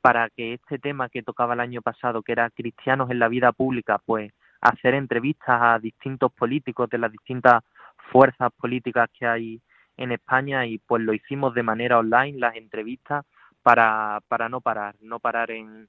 para 0.00 0.30
que 0.30 0.54
este 0.54 0.78
tema 0.78 1.08
que 1.08 1.22
tocaba 1.22 1.54
el 1.54 1.60
año 1.60 1.82
pasado, 1.82 2.22
que 2.22 2.32
era 2.32 2.50
cristianos 2.50 3.10
en 3.10 3.18
la 3.18 3.28
vida 3.28 3.52
pública, 3.52 3.98
pues 3.98 4.32
hacer 4.60 4.94
entrevistas 4.94 5.58
a 5.60 5.78
distintos 5.78 6.30
políticos 6.32 6.88
de 6.90 6.98
las 6.98 7.10
distintas 7.10 7.64
fuerzas 8.12 8.52
políticas 8.52 9.08
que 9.18 9.26
hay 9.26 9.60
en 9.96 10.12
España 10.12 10.66
y 10.66 10.78
pues 10.78 11.02
lo 11.02 11.14
hicimos 11.14 11.54
de 11.54 11.62
manera 11.62 11.98
online, 11.98 12.38
las 12.38 12.54
entrevistas, 12.54 13.24
para, 13.62 14.20
para 14.28 14.48
no 14.48 14.60
parar, 14.60 14.94
no 15.00 15.18
parar 15.20 15.50
en, 15.50 15.88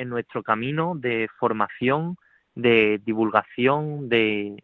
en 0.00 0.08
nuestro 0.08 0.42
camino 0.42 0.94
de 0.96 1.28
formación, 1.38 2.16
de 2.54 3.00
divulgación, 3.04 4.08
de, 4.08 4.56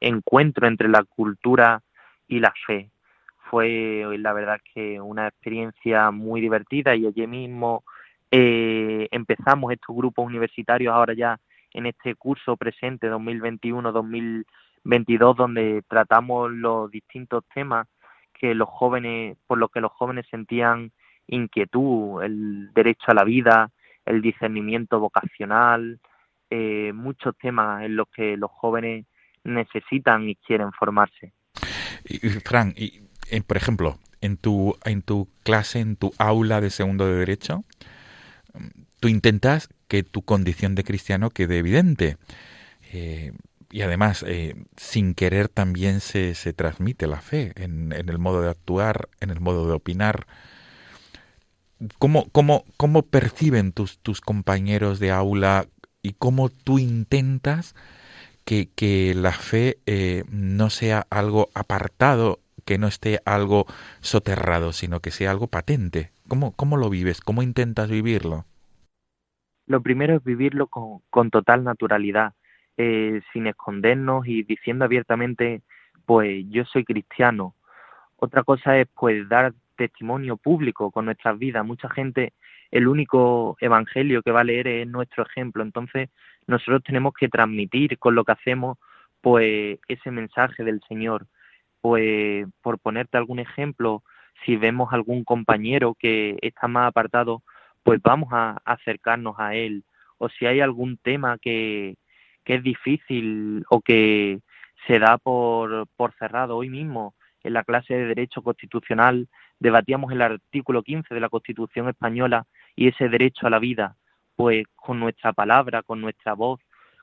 encuentro 0.00 0.68
entre 0.68 0.88
la 0.88 1.02
cultura 1.02 1.82
y 2.28 2.38
la 2.38 2.54
fe. 2.66 2.92
Fue 3.50 4.06
la 4.18 4.32
verdad 4.32 4.60
que 4.72 5.00
una 5.00 5.26
experiencia 5.26 6.12
muy 6.12 6.40
divertida 6.40 6.94
y 6.94 7.06
allí 7.06 7.26
mismo 7.26 7.82
eh, 8.30 9.08
empezamos 9.10 9.72
estos 9.72 9.96
grupos 9.96 10.24
universitarios 10.24 10.94
ahora 10.94 11.14
ya 11.14 11.40
en 11.72 11.86
este 11.86 12.14
curso 12.14 12.56
presente 12.56 13.10
2021-2022 13.10 15.36
donde 15.36 15.82
tratamos 15.88 16.52
los 16.52 16.88
distintos 16.90 17.44
temas 17.52 17.88
que 18.32 18.54
los 18.54 18.68
jóvenes 18.68 19.36
por 19.46 19.58
los 19.58 19.70
que 19.70 19.80
los 19.80 19.92
jóvenes 19.92 20.26
sentían 20.30 20.92
inquietud, 21.28 22.22
el 22.22 22.72
derecho 22.74 23.06
a 23.08 23.14
la 23.14 23.24
vida, 23.24 23.70
el 24.06 24.22
discernimiento 24.22 24.98
vocacional, 25.00 26.00
eh, 26.50 26.92
muchos 26.94 27.36
temas 27.38 27.84
en 27.84 27.96
los 27.96 28.08
que 28.08 28.36
los 28.36 28.50
jóvenes 28.50 29.06
necesitan 29.44 30.28
y 30.28 30.36
quieren 30.36 30.72
formarse. 30.72 31.32
Y, 32.04 32.18
Fran, 32.28 32.72
y, 32.76 33.02
eh, 33.30 33.42
por 33.42 33.56
ejemplo, 33.56 33.98
en 34.20 34.36
tu, 34.36 34.76
en 34.84 35.02
tu 35.02 35.28
clase, 35.42 35.80
en 35.80 35.96
tu 35.96 36.12
aula 36.18 36.60
de 36.60 36.70
segundo 36.70 37.06
de 37.06 37.16
derecho, 37.16 37.64
tú 39.00 39.08
intentas 39.08 39.68
que 39.88 40.02
tu 40.02 40.22
condición 40.22 40.74
de 40.74 40.84
cristiano 40.84 41.30
quede 41.30 41.58
evidente. 41.58 42.16
Eh, 42.92 43.32
y 43.70 43.82
además, 43.82 44.24
eh, 44.26 44.54
sin 44.76 45.14
querer 45.14 45.48
también 45.48 46.00
se, 46.00 46.34
se 46.34 46.52
transmite 46.52 47.06
la 47.06 47.20
fe 47.20 47.52
en, 47.56 47.92
en, 47.92 48.08
el 48.08 48.18
modo 48.18 48.40
de 48.42 48.50
actuar, 48.50 49.08
en 49.20 49.30
el 49.30 49.40
modo 49.40 49.66
de 49.66 49.74
opinar. 49.74 50.26
¿Cómo, 51.98 52.26
cómo, 52.32 52.64
cómo 52.76 53.02
perciben 53.02 53.72
tus, 53.72 53.98
tus 53.98 54.20
compañeros 54.20 54.98
de 54.98 55.10
aula 55.10 55.66
y 56.02 56.12
cómo 56.12 56.48
tú 56.48 56.78
intentas 56.78 57.74
que, 58.44 58.70
que 58.74 59.14
la 59.14 59.32
fe 59.32 59.78
eh, 59.86 60.24
no 60.30 60.70
sea 60.70 61.06
algo 61.10 61.48
apartado, 61.54 62.38
que 62.64 62.78
no 62.78 62.86
esté 62.86 63.20
algo 63.26 63.66
soterrado, 64.00 64.72
sino 64.72 65.00
que 65.00 65.10
sea 65.10 65.30
algo 65.30 65.48
patente? 65.48 66.10
¿Cómo, 66.28 66.52
cómo 66.52 66.76
lo 66.76 66.88
vives? 66.88 67.20
¿Cómo 67.20 67.42
intentas 67.42 67.90
vivirlo? 67.90 68.44
Lo 69.66 69.82
primero 69.82 70.16
es 70.16 70.24
vivirlo 70.24 70.68
con, 70.68 71.00
con 71.10 71.30
total 71.30 71.64
naturalidad, 71.64 72.32
eh, 72.76 73.20
sin 73.32 73.46
escondernos 73.48 74.26
y 74.26 74.44
diciendo 74.44 74.84
abiertamente, 74.84 75.62
pues 76.06 76.44
yo 76.48 76.64
soy 76.64 76.84
cristiano. 76.84 77.54
Otra 78.16 78.44
cosa 78.44 78.78
es 78.78 78.88
pues 78.94 79.28
dar 79.28 79.52
testimonio 79.76 80.36
público 80.36 80.90
con 80.90 81.06
nuestras 81.06 81.38
vidas. 81.38 81.64
Mucha 81.64 81.88
gente, 81.90 82.32
el 82.70 82.88
único 82.88 83.56
evangelio 83.60 84.22
que 84.22 84.32
va 84.32 84.40
a 84.40 84.44
leer 84.44 84.68
es 84.68 84.86
nuestro 84.88 85.24
ejemplo. 85.24 85.62
Entonces, 85.62 86.10
nosotros 86.46 86.82
tenemos 86.84 87.14
que 87.14 87.28
transmitir 87.28 87.98
con 87.98 88.14
lo 88.14 88.24
que 88.24 88.32
hacemos, 88.32 88.78
pues, 89.20 89.78
ese 89.88 90.10
mensaje 90.10 90.64
del 90.64 90.80
Señor. 90.88 91.26
Pues, 91.80 92.46
por 92.62 92.78
ponerte 92.78 93.18
algún 93.18 93.38
ejemplo, 93.38 94.02
si 94.44 94.56
vemos 94.56 94.92
algún 94.92 95.24
compañero 95.24 95.94
que 95.98 96.36
está 96.42 96.68
más 96.68 96.88
apartado, 96.88 97.42
pues 97.82 98.00
vamos 98.02 98.30
a 98.32 98.58
acercarnos 98.64 99.36
a 99.38 99.54
él. 99.54 99.84
O 100.18 100.28
si 100.28 100.46
hay 100.46 100.60
algún 100.60 100.98
tema 100.98 101.38
que, 101.38 101.96
que 102.44 102.56
es 102.56 102.62
difícil 102.62 103.64
o 103.70 103.80
que 103.80 104.40
se 104.86 104.98
da 104.98 105.18
por, 105.18 105.86
por 105.96 106.12
cerrado 106.14 106.56
hoy 106.56 106.68
mismo 106.68 107.14
en 107.42 107.52
la 107.52 107.64
clase 107.64 107.94
de 107.94 108.06
Derecho 108.06 108.42
Constitucional 108.42 109.28
debatíamos 109.58 110.12
el 110.12 110.22
artículo 110.22 110.82
15 110.82 111.14
de 111.14 111.20
la 111.20 111.28
Constitución 111.28 111.88
española 111.88 112.46
y 112.74 112.88
ese 112.88 113.08
derecho 113.08 113.46
a 113.46 113.50
la 113.50 113.58
vida, 113.58 113.96
pues 114.36 114.66
con 114.74 115.00
nuestra 115.00 115.32
palabra, 115.32 115.82
con 115.82 116.00
nuestra 116.00 116.34
voz, 116.34 116.60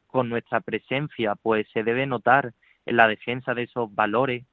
con 0.07 0.29
nuestra 0.29 0.61
presencia, 0.61 1.35
pues 1.35 1.67
se 1.73 1.83
debe 1.83 2.05
notar 2.05 2.53
en 2.85 2.97
la 2.97 3.07
defensa 3.07 3.53
de 3.53 3.63
esos 3.63 3.93
valores, 3.93 4.45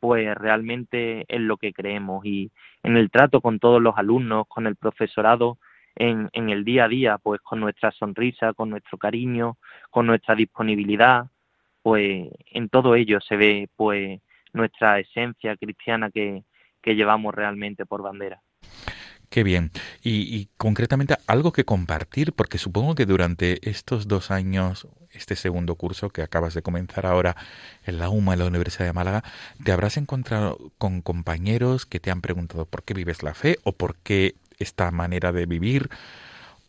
pues 0.00 0.34
realmente 0.34 1.24
en 1.28 1.48
lo 1.48 1.56
que 1.56 1.72
creemos 1.72 2.24
y 2.26 2.50
en 2.82 2.96
el 2.96 3.10
trato 3.10 3.40
con 3.40 3.58
todos 3.58 3.80
los 3.80 3.96
alumnos, 3.96 4.46
con 4.48 4.66
el 4.66 4.76
profesorado, 4.76 5.58
en, 5.94 6.28
en 6.32 6.50
el 6.50 6.64
día 6.64 6.84
a 6.84 6.88
día, 6.88 7.18
pues 7.18 7.40
con 7.40 7.60
nuestra 7.60 7.90
sonrisa, 7.90 8.52
con 8.52 8.68
nuestro 8.68 8.98
cariño, 8.98 9.56
con 9.90 10.06
nuestra 10.06 10.34
disponibilidad, 10.34 11.28
pues 11.82 12.28
en 12.50 12.68
todo 12.68 12.94
ello 12.96 13.18
se 13.20 13.36
ve 13.36 13.68
pues 13.76 14.20
nuestra 14.52 14.98
esencia 14.98 15.56
cristiana 15.56 16.10
que, 16.10 16.44
que 16.86 16.94
llevamos 16.94 17.34
realmente 17.34 17.84
por 17.84 18.00
bandera. 18.00 18.40
Qué 19.28 19.42
bien. 19.42 19.72
Y, 20.04 20.36
y, 20.36 20.48
concretamente 20.56 21.16
algo 21.26 21.50
que 21.50 21.64
compartir, 21.64 22.32
porque 22.32 22.58
supongo 22.58 22.94
que 22.94 23.06
durante 23.06 23.68
estos 23.68 24.06
dos 24.06 24.30
años, 24.30 24.86
este 25.10 25.34
segundo 25.34 25.74
curso 25.74 26.10
que 26.10 26.22
acabas 26.22 26.54
de 26.54 26.62
comenzar 26.62 27.04
ahora 27.04 27.34
en 27.84 27.98
la 27.98 28.08
UMA, 28.08 28.34
en 28.34 28.38
la 28.38 28.46
Universidad 28.46 28.86
de 28.86 28.92
Málaga, 28.92 29.24
te 29.64 29.72
habrás 29.72 29.96
encontrado 29.96 30.58
con 30.78 31.02
compañeros 31.02 31.86
que 31.86 31.98
te 31.98 32.12
han 32.12 32.20
preguntado 32.20 32.66
por 32.66 32.84
qué 32.84 32.94
vives 32.94 33.24
la 33.24 33.34
fe 33.34 33.56
o 33.64 33.72
por 33.72 33.96
qué 33.96 34.36
esta 34.60 34.88
manera 34.92 35.32
de 35.32 35.46
vivir 35.46 35.88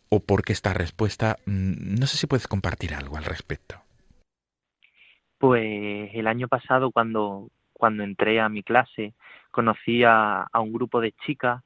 o 0.08 0.18
por 0.18 0.42
qué 0.42 0.52
esta 0.52 0.74
respuesta. 0.74 1.36
No 1.46 2.08
sé 2.08 2.16
si 2.16 2.26
puedes 2.26 2.48
compartir 2.48 2.92
algo 2.92 3.16
al 3.16 3.24
respecto. 3.24 3.76
Pues 5.38 6.10
el 6.12 6.26
año 6.26 6.48
pasado 6.48 6.90
cuando, 6.90 7.50
cuando 7.72 8.02
entré 8.02 8.40
a 8.40 8.48
mi 8.48 8.64
clase 8.64 9.14
conocí 9.58 10.04
a, 10.04 10.46
un 10.54 10.72
grupo 10.72 11.00
de 11.00 11.10
chicas. 11.26 11.64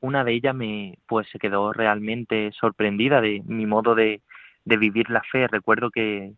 Una 0.00 0.24
de 0.24 0.32
ellas 0.32 0.56
me 0.56 0.98
pues 1.06 1.28
se 1.30 1.38
quedó 1.38 1.72
realmente 1.72 2.50
sorprendida 2.50 3.20
de 3.20 3.42
mi 3.46 3.64
modo 3.64 3.94
de, 3.94 4.22
de 4.64 4.76
vivir 4.76 5.08
la 5.08 5.22
fe. 5.22 5.46
Recuerdo 5.46 5.92
que, 5.92 6.32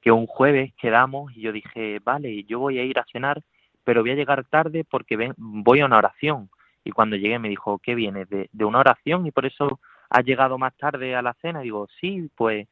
que 0.00 0.12
un 0.12 0.28
jueves 0.28 0.72
quedamos 0.80 1.36
y 1.36 1.40
yo 1.40 1.50
dije 1.50 1.98
vale 2.04 2.44
yo 2.44 2.60
voy 2.60 2.78
a 2.78 2.84
ir 2.84 2.96
a 3.00 3.06
cenar 3.10 3.42
pero 3.82 4.02
voy 4.02 4.12
a 4.12 4.14
llegar 4.14 4.44
tarde 4.44 4.84
porque 4.88 5.16
ven, 5.16 5.34
voy 5.36 5.80
a 5.80 5.86
una 5.86 5.98
oración 5.98 6.48
y 6.84 6.92
cuando 6.92 7.16
llegué 7.16 7.40
me 7.40 7.48
dijo 7.48 7.80
¿qué 7.80 7.96
vienes 7.96 8.28
de, 8.28 8.48
una 8.64 8.78
oración 8.78 9.26
y 9.26 9.32
por 9.32 9.46
eso 9.46 9.80
has 10.10 10.24
llegado 10.24 10.58
más 10.58 10.76
tarde 10.76 11.16
a 11.16 11.22
la 11.22 11.34
cena. 11.42 11.60
Digo 11.60 11.88
sí 12.00 12.30
pues 12.36 12.68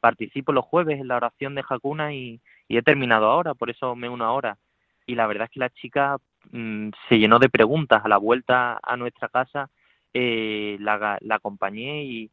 participo 0.00 0.52
los 0.52 0.66
jueves 0.66 1.00
en 1.00 1.08
la 1.08 1.16
oración 1.16 1.54
de 1.54 1.62
Jacuna 1.62 2.12
y, 2.12 2.38
y 2.68 2.76
he 2.76 2.82
terminado 2.82 3.30
ahora 3.30 3.54
por 3.54 3.70
eso 3.70 3.96
me 3.96 4.10
uno 4.10 4.26
ahora 4.26 4.58
y 5.06 5.14
la 5.14 5.26
verdad 5.26 5.44
es 5.44 5.52
que 5.52 5.60
la 5.60 5.70
chica 5.70 6.18
mmm, 6.52 6.90
se 7.08 7.18
llenó 7.18 7.38
de 7.38 7.48
preguntas 7.48 8.04
a 8.04 8.08
la 8.08 8.18
vuelta 8.18 8.78
a 8.82 8.96
nuestra 8.96 9.28
casa 9.28 9.70
eh, 10.14 10.76
la, 10.80 11.18
acompañé 11.30 12.04
y, 12.04 12.30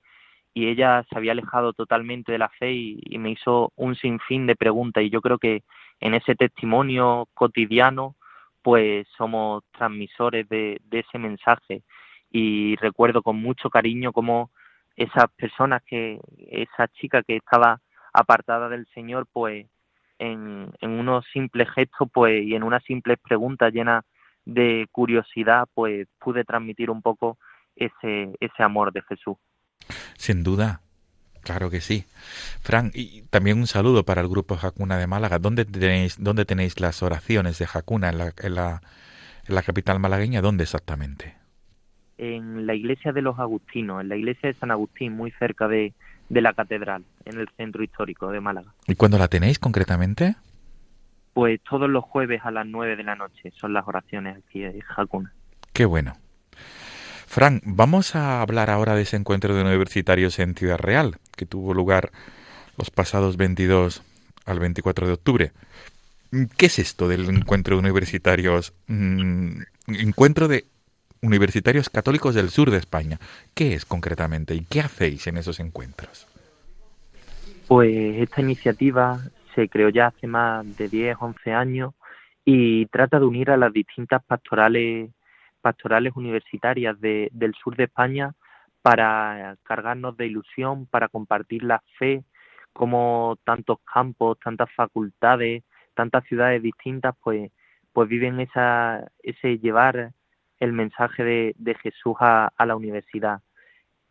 ella 0.54 1.06
se 1.10 1.18
había 1.18 1.32
alejado 1.32 1.72
totalmente 1.74 2.34
de 2.34 2.38
la 2.38 2.50
fe 2.50 2.74
y, 2.74 3.00
y, 3.04 3.18
me 3.18 3.32
hizo 3.32 3.72
un 3.78 3.96
sinfín 3.96 4.48
de 4.48 4.56
preguntas. 4.58 5.04
Y 5.04 5.10
yo 5.10 5.22
creo 5.22 5.38
que 5.38 5.64
en 6.02 6.14
ese 6.14 6.36
testimonio 6.36 7.30
cotidiano 7.34 8.16
pues 8.62 9.08
somos 9.18 9.64
transmisores 9.72 10.48
de, 10.50 10.82
de 10.86 11.00
ese 11.00 11.18
mensaje. 11.18 11.84
Y 12.30 12.76
recuerdo 12.78 13.22
con 13.24 13.38
mucho 13.38 13.70
cariño 13.70 14.14
cómo 14.14 14.52
esas 14.96 15.26
personas 15.36 15.82
que, 15.84 16.20
esa 16.38 16.88
chica 16.90 17.24
que 17.24 17.38
estaba 17.38 17.82
apartada 18.14 18.70
del 18.70 18.88
Señor, 18.94 19.28
pues 19.32 19.68
en, 20.22 20.72
en 20.82 20.92
unos 20.92 21.26
simples 21.34 21.68
gestos, 21.72 22.08
pues 22.14 22.44
y 22.44 22.54
en 22.54 22.62
unas 22.64 22.84
simples 22.84 23.18
preguntas 23.20 23.74
llenas 23.74 24.06
de 24.46 24.88
curiosidad, 24.92 25.68
pues 25.74 26.08
pude 26.20 26.44
transmitir 26.44 26.92
un 26.92 27.02
poco 27.02 27.40
ese, 27.76 28.32
ese 28.40 28.64
amor 28.64 28.94
de 28.94 29.02
Jesús. 29.02 29.36
Sin 30.16 30.44
duda, 30.44 30.82
claro 31.42 31.72
que 31.72 31.82
sí. 31.82 32.06
Fran, 32.62 32.92
y 32.94 33.24
también 33.32 33.58
un 33.58 33.66
saludo 33.66 34.04
para 34.04 34.22
el 34.22 34.28
grupo 34.28 34.56
Jacuna 34.58 34.98
de 34.98 35.08
Málaga. 35.08 35.40
¿Dónde 35.40 35.66
tenéis, 35.66 36.24
dónde 36.24 36.46
tenéis 36.46 36.80
las 36.80 37.02
oraciones 37.02 37.58
de 37.58 37.66
Jacuna? 37.66 38.10
¿En 38.10 38.18
la, 38.20 38.34
en 38.38 38.56
la, 38.56 38.82
en 39.48 39.56
la 39.56 39.64
capital 39.64 40.00
malagueña? 40.00 40.42
¿Dónde 40.42 40.64
exactamente? 40.64 41.36
En 42.20 42.68
la 42.68 42.76
iglesia 42.76 43.12
de 43.12 43.24
los 43.24 43.40
Agustinos, 43.40 44.02
en 44.02 44.10
la 44.10 44.16
iglesia 44.16 44.50
de 44.50 44.60
San 44.60 44.70
Agustín, 44.70 45.14
muy 45.14 45.32
cerca 45.32 45.68
de, 45.68 45.96
de 46.32 46.42
la 46.42 46.54
catedral, 46.54 47.04
en 47.26 47.40
el 47.40 47.50
centro 47.58 47.84
histórico 47.84 48.32
de 48.32 48.40
Málaga. 48.40 48.74
¿Y 48.88 48.96
cuándo 48.96 49.18
la 49.18 49.28
tenéis 49.28 49.60
concretamente? 49.60 50.36
Pues 51.34 51.60
todos 51.62 51.90
los 51.90 52.06
jueves 52.06 52.42
a 52.46 52.52
las 52.52 52.66
nueve 52.66 52.96
de 52.96 53.04
la 53.04 53.16
noche 53.16 53.52
son 53.52 53.74
las 53.74 53.86
oraciones 53.86 54.38
aquí 54.38 54.62
de 54.62 54.82
Jacuna. 54.82 55.34
Qué 55.74 55.84
bueno. 55.84 56.14
Fran, 57.28 57.62
vamos 57.66 58.16
a 58.16 58.42
hablar 58.42 58.70
ahora 58.70 58.96
de 58.96 59.02
ese 59.02 59.18
encuentro 59.18 59.54
de 59.54 59.62
universitarios 59.62 60.40
en 60.40 60.56
Ciudad 60.56 60.78
Real, 60.78 61.18
que 61.36 61.46
tuvo 61.46 61.74
lugar 61.74 62.12
los 62.78 62.92
pasados 62.92 63.36
22 63.36 64.02
al 64.46 64.60
24 64.60 65.08
de 65.08 65.14
octubre. 65.14 65.52
¿Qué 66.56 66.68
es 66.68 66.80
esto 66.80 67.10
del 67.10 67.30
encuentro 67.30 67.76
de 67.76 67.80
universitarios? 67.80 68.74
Mm, 68.88 69.64
encuentro 69.88 70.48
de 70.48 70.66
universitarios 71.22 71.90
católicos 71.90 72.36
del 72.36 72.50
sur 72.50 72.72
de 72.72 72.78
España. 72.78 73.20
¿Qué 73.54 73.74
es 73.74 73.86
concretamente 73.86 74.56
y 74.56 74.66
qué 74.66 74.82
hacéis 74.82 75.28
en 75.28 75.38
esos 75.38 75.60
encuentros? 75.60 76.28
Pues 77.68 78.18
esta 78.18 78.42
iniciativa 78.42 79.20
se 79.56 79.70
creó 79.70 79.90
ya 79.90 80.08
hace 80.08 80.28
más 80.28 80.78
de 80.78 80.90
10, 80.90 81.18
11 81.20 81.54
años 81.54 81.94
y 82.44 82.86
trata 82.88 83.20
de 83.20 83.26
unir 83.26 83.52
a 83.52 83.58
las 83.58 83.72
distintas 83.72 84.24
pastorales 84.24 85.12
pastorales 85.62 86.14
universitarias 86.16 87.00
de, 87.00 87.30
del 87.32 87.54
sur 87.54 87.76
de 87.76 87.84
España 87.84 88.34
para 88.82 89.56
cargarnos 89.64 90.18
de 90.18 90.26
ilusión, 90.26 90.88
para 90.88 91.08
compartir 91.08 91.64
la 91.64 91.84
fe, 92.00 92.24
como 92.74 93.38
tantos 93.44 93.78
campos, 93.82 94.40
tantas 94.44 94.72
facultades, 94.74 95.64
tantas 95.94 96.24
ciudades 96.26 96.64
distintas, 96.64 97.16
pues, 97.22 97.52
pues 97.94 98.10
viven 98.10 98.40
esa, 98.40 99.08
ese 99.22 99.60
llevar 99.60 100.14
el 100.62 100.74
mensaje 100.74 101.24
de, 101.24 101.56
de 101.58 101.76
Jesús 101.76 102.16
a, 102.20 102.54
la 102.66 102.76
universidad. 102.76 103.42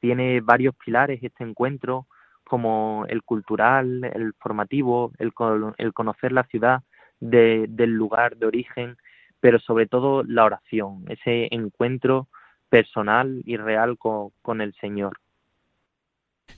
Tiene 0.00 0.40
varios 0.40 0.74
pilares 0.74 1.20
este 1.22 1.44
encuentro, 1.44 2.06
como 2.44 3.04
el 3.08 3.22
cultural, 3.22 4.02
el 4.12 4.34
formativo, 4.34 5.12
el, 5.18 5.32
con- 5.32 5.74
el 5.78 5.92
conocer 5.92 6.32
la 6.32 6.42
ciudad 6.44 6.82
de- 7.20 7.66
del 7.68 7.92
lugar 7.92 8.36
de 8.36 8.46
origen, 8.46 8.96
pero 9.38 9.60
sobre 9.60 9.86
todo 9.86 10.24
la 10.24 10.44
oración, 10.44 11.04
ese 11.08 11.48
encuentro 11.52 12.26
personal 12.68 13.42
y 13.44 13.56
real 13.56 13.96
con, 13.96 14.30
con 14.42 14.60
el 14.60 14.74
Señor. 14.80 15.18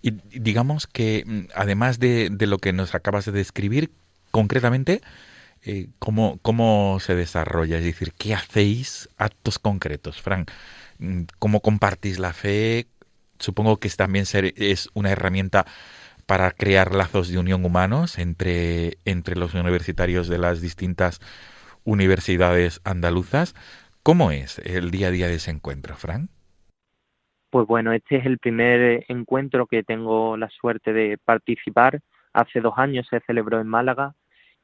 Y 0.01 0.12
digamos 0.40 0.86
que, 0.86 1.24
mm, 1.26 1.40
además 1.55 1.99
de, 1.99 2.30
de 2.30 2.47
lo 2.47 2.57
que 2.59 2.72
nos 2.72 2.95
acabas 2.95 3.26
de 3.26 3.32
describir, 3.32 3.90
concretamente, 4.30 5.03
eh, 5.64 5.88
¿cómo, 5.98 6.38
¿cómo 6.42 6.98
se 7.00 7.14
desarrolla? 7.14 7.78
Es 7.78 7.84
decir, 7.84 8.12
¿qué 8.18 8.34
hacéis 8.34 9.08
actos 9.16 9.58
concretos, 9.58 10.20
Fran? 10.20 10.46
Mm, 10.98 11.22
¿Cómo 11.38 11.60
compartís 11.60 12.18
la 12.18 12.32
fe? 12.32 12.86
Supongo 13.38 13.78
que 13.78 13.88
también 13.90 14.24
es 14.32 14.90
una 14.94 15.10
herramienta 15.10 15.66
para 16.26 16.50
crear 16.52 16.94
lazos 16.94 17.28
de 17.28 17.38
unión 17.38 17.64
humanos 17.64 18.18
entre, 18.18 18.98
entre 19.04 19.36
los 19.36 19.54
universitarios 19.54 20.28
de 20.28 20.38
las 20.38 20.60
distintas 20.60 21.20
universidades 21.84 22.80
andaluzas. 22.84 23.54
¿Cómo 24.02 24.30
es 24.30 24.58
el 24.60 24.90
día 24.90 25.08
a 25.08 25.10
día 25.10 25.28
de 25.28 25.34
ese 25.34 25.50
encuentro, 25.50 25.94
Fran? 25.96 26.28
Pues 27.50 27.66
bueno, 27.66 27.92
este 27.92 28.16
es 28.16 28.26
el 28.26 28.38
primer 28.38 29.04
encuentro 29.08 29.66
que 29.66 29.82
tengo 29.82 30.36
la 30.36 30.48
suerte 30.48 30.92
de 30.92 31.18
participar. 31.18 32.00
Hace 32.32 32.60
dos 32.60 32.74
años 32.78 33.06
se 33.10 33.20
celebró 33.20 33.60
en 33.60 33.68
Málaga 33.68 34.14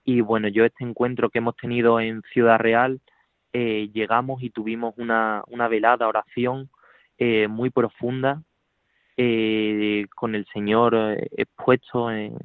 y 0.04 0.20
bueno, 0.20 0.48
yo 0.48 0.64
este 0.64 0.84
encuentro 0.84 1.30
que 1.30 1.38
hemos 1.38 1.56
tenido 1.56 2.00
en 2.00 2.22
Ciudad 2.32 2.58
Real, 2.58 3.00
eh, 3.52 3.90
llegamos 3.92 4.42
y 4.42 4.50
tuvimos 4.50 4.94
una, 4.96 5.42
una 5.48 5.68
velada 5.68 6.08
oración 6.08 6.70
eh, 7.18 7.48
muy 7.48 7.70
profunda 7.70 8.42
eh, 9.16 10.06
con 10.14 10.36
el 10.36 10.46
Señor 10.52 10.94
eh, 10.94 11.28
expuesto 11.36 12.10
en, 12.10 12.36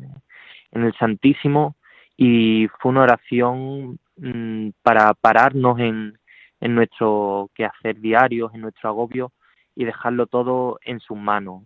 el 0.72 0.94
Santísimo 0.98 1.76
y 2.18 2.68
fue 2.80 2.92
una 2.92 3.04
oración 3.04 4.00
mm, 4.18 4.70
para 4.82 5.14
pararnos 5.14 5.80
en, 5.80 6.18
en 6.60 6.76
nuestro 6.76 7.52
quehacer 7.54 8.00
diario, 8.00 8.50
en 8.56 8.62
nuestro 8.62 8.90
agobio 8.90 9.32
y 9.76 9.86
dejarlo 9.86 10.26
todo 10.26 10.80
en 10.84 11.00
sus 11.00 11.18
manos. 11.18 11.62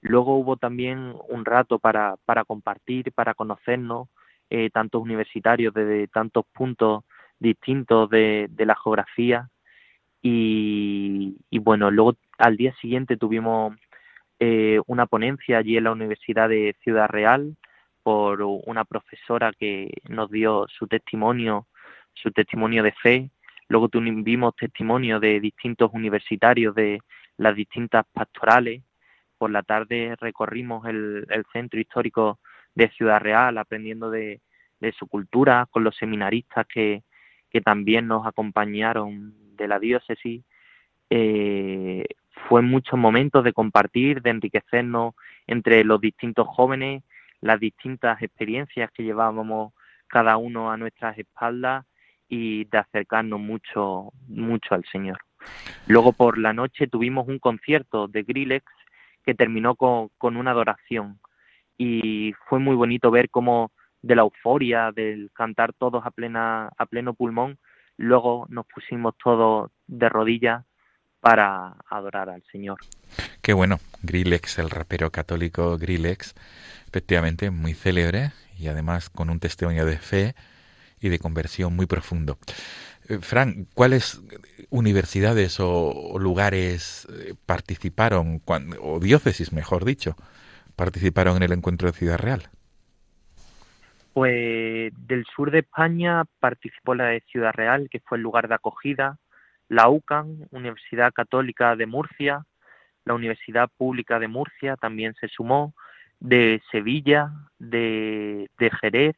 Luego 0.00 0.38
hubo 0.38 0.56
también 0.56 1.14
un 1.28 1.44
rato 1.44 1.78
para, 1.78 2.16
para 2.24 2.44
compartir, 2.44 3.12
para 3.12 3.34
conocernos, 3.34 4.08
eh, 4.50 4.70
tantos 4.70 5.02
universitarios 5.02 5.74
desde 5.74 6.08
tantos 6.08 6.44
puntos 6.52 7.04
distintos 7.38 8.08
de, 8.10 8.48
la 8.58 8.76
geografía. 8.76 9.48
Y, 10.22 11.36
y 11.50 11.58
bueno, 11.58 11.90
luego 11.90 12.16
al 12.38 12.56
día 12.56 12.74
siguiente 12.80 13.16
tuvimos 13.16 13.74
eh, 14.40 14.80
una 14.86 15.06
ponencia 15.06 15.58
allí 15.58 15.76
en 15.76 15.84
la 15.84 15.92
Universidad 15.92 16.48
de 16.48 16.76
Ciudad 16.82 17.08
Real 17.08 17.56
por 18.02 18.42
una 18.42 18.84
profesora 18.84 19.52
que 19.52 19.90
nos 20.08 20.30
dio 20.30 20.66
su 20.68 20.86
testimonio, 20.86 21.66
su 22.14 22.30
testimonio 22.30 22.82
de 22.82 22.92
fe. 22.92 23.30
Luego 23.68 23.88
tuvimos 23.88 24.56
testimonio 24.56 25.20
de 25.20 25.40
distintos 25.40 25.90
universitarios 25.92 26.74
de 26.74 27.00
las 27.36 27.54
distintas 27.54 28.06
pastorales. 28.12 28.82
Por 29.36 29.50
la 29.50 29.62
tarde 29.62 30.16
recorrimos 30.18 30.86
el 30.86 31.44
centro 31.52 31.78
histórico 31.78 32.38
de 32.78 32.88
Ciudad 32.90 33.20
Real, 33.20 33.58
aprendiendo 33.58 34.08
de, 34.08 34.40
su 34.96 35.08
cultura, 35.08 35.66
con 35.70 35.82
los 35.82 35.96
seminaristas 35.96 36.64
que, 36.72 37.02
que 37.50 37.60
también 37.60 38.06
nos 38.06 38.24
acompañaron 38.24 39.34
de 39.56 39.66
la 39.66 39.80
diócesis. 39.80 40.44
Eh, 41.10 42.04
fue 42.48 42.62
muchos 42.62 42.96
momentos 42.96 43.42
de 43.42 43.52
compartir, 43.52 44.22
de 44.22 44.30
enriquecernos 44.30 45.14
entre 45.48 45.82
los 45.82 46.00
distintos 46.00 46.46
jóvenes, 46.46 47.02
las 47.40 47.58
distintas 47.58 48.22
experiencias 48.22 48.92
que 48.92 49.02
llevábamos 49.02 49.72
cada 50.06 50.36
uno 50.36 50.70
a 50.70 50.76
nuestras 50.76 51.18
espaldas 51.18 51.84
y 52.28 52.64
de 52.66 52.78
acercarnos 52.78 53.40
mucho, 53.40 54.12
mucho 54.28 54.74
al 54.76 54.84
Señor. 54.84 55.18
Luego 55.88 56.12
por 56.12 56.38
la 56.38 56.52
noche 56.52 56.86
tuvimos 56.86 57.26
un 57.26 57.40
concierto 57.40 58.06
de 58.06 58.22
Grillex 58.22 58.64
que 59.24 59.34
terminó 59.34 59.74
con, 59.74 60.10
con 60.16 60.36
una 60.36 60.52
adoración 60.52 61.18
y 61.78 62.34
fue 62.48 62.58
muy 62.58 62.76
bonito 62.76 63.10
ver 63.10 63.30
cómo 63.30 63.70
de 64.02 64.16
la 64.16 64.22
euforia 64.22 64.92
del 64.92 65.30
cantar 65.32 65.72
todos 65.72 66.04
a 66.04 66.10
plena 66.10 66.70
a 66.76 66.86
pleno 66.86 67.14
pulmón 67.14 67.58
luego 67.96 68.46
nos 68.48 68.66
pusimos 68.66 69.14
todos 69.22 69.70
de 69.86 70.08
rodillas 70.08 70.64
para 71.20 71.76
adorar 71.90 72.30
al 72.30 72.42
Señor. 72.50 72.78
Qué 73.42 73.52
bueno, 73.52 73.78
Grillex, 74.02 74.58
el 74.58 74.70
rapero 74.70 75.10
católico 75.10 75.76
Grillex, 75.76 76.34
efectivamente 76.86 77.50
muy 77.50 77.74
célebre 77.74 78.32
y 78.56 78.68
además 78.68 79.10
con 79.10 79.30
un 79.30 79.40
testimonio 79.40 79.84
de 79.84 79.98
fe 79.98 80.34
y 81.00 81.08
de 81.08 81.18
conversión 81.18 81.74
muy 81.74 81.86
profundo. 81.86 82.38
Eh, 83.08 83.18
Fran, 83.20 83.66
¿cuáles 83.74 84.20
universidades 84.70 85.58
o, 85.60 86.18
lugares 86.18 87.08
eh, 87.10 87.34
participaron, 87.46 88.42
o 88.80 89.00
diócesis, 89.00 89.52
mejor 89.52 89.84
dicho, 89.84 90.16
participaron 90.78 91.36
en 91.36 91.42
el 91.42 91.52
encuentro 91.52 91.90
de 91.90 91.98
Ciudad 91.98 92.18
Real? 92.18 92.48
Pues 94.14 94.92
del 95.06 95.26
sur 95.26 95.50
de 95.50 95.58
España 95.58 96.24
participó 96.40 96.94
la 96.94 97.06
de 97.06 97.20
Ciudad 97.30 97.52
Real, 97.52 97.88
que 97.90 98.00
fue 98.00 98.16
el 98.16 98.22
lugar 98.22 98.48
de 98.48 98.54
acogida, 98.54 99.18
la 99.68 99.90
UCAN, 99.90 100.48
Universidad 100.50 101.12
Católica 101.12 101.76
de 101.76 101.86
Murcia, 101.86 102.46
la 103.04 103.14
Universidad 103.14 103.68
Pública 103.76 104.18
de 104.18 104.28
Murcia 104.28 104.76
también 104.76 105.14
se 105.20 105.28
sumó, 105.28 105.74
de 106.20 106.62
Sevilla, 106.70 107.32
de, 107.58 108.48
de 108.58 108.70
Jerez, 108.80 109.16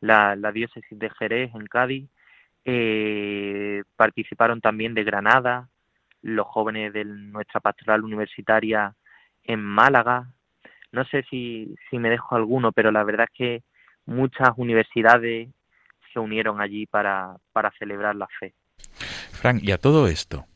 la, 0.00 0.36
la 0.36 0.52
diócesis 0.52 0.98
de 0.98 1.10
Jerez 1.10 1.54
en 1.54 1.66
Cádiz, 1.66 2.08
eh, 2.64 3.82
participaron 3.96 4.60
también 4.60 4.94
de 4.94 5.04
Granada, 5.04 5.68
los 6.22 6.46
jóvenes 6.46 6.92
de 6.92 7.04
nuestra 7.04 7.60
pastoral 7.60 8.04
universitaria 8.04 8.94
en 9.44 9.60
Málaga. 9.60 10.28
No 10.92 11.04
sé 11.04 11.24
si, 11.30 11.74
si 11.90 11.98
me 11.98 12.10
dejo 12.10 12.36
alguno, 12.36 12.72
pero 12.72 12.90
la 12.90 13.04
verdad 13.04 13.26
es 13.30 13.36
que 13.36 13.62
muchas 14.06 14.50
universidades 14.56 15.48
se 16.12 16.18
unieron 16.18 16.60
allí 16.60 16.86
para, 16.86 17.36
para 17.52 17.70
celebrar 17.78 18.16
la 18.16 18.28
fe. 18.40 18.54
Fran, 19.32 19.60
y 19.62 19.72
a 19.72 19.78
todo 19.78 20.08
esto, 20.08 20.46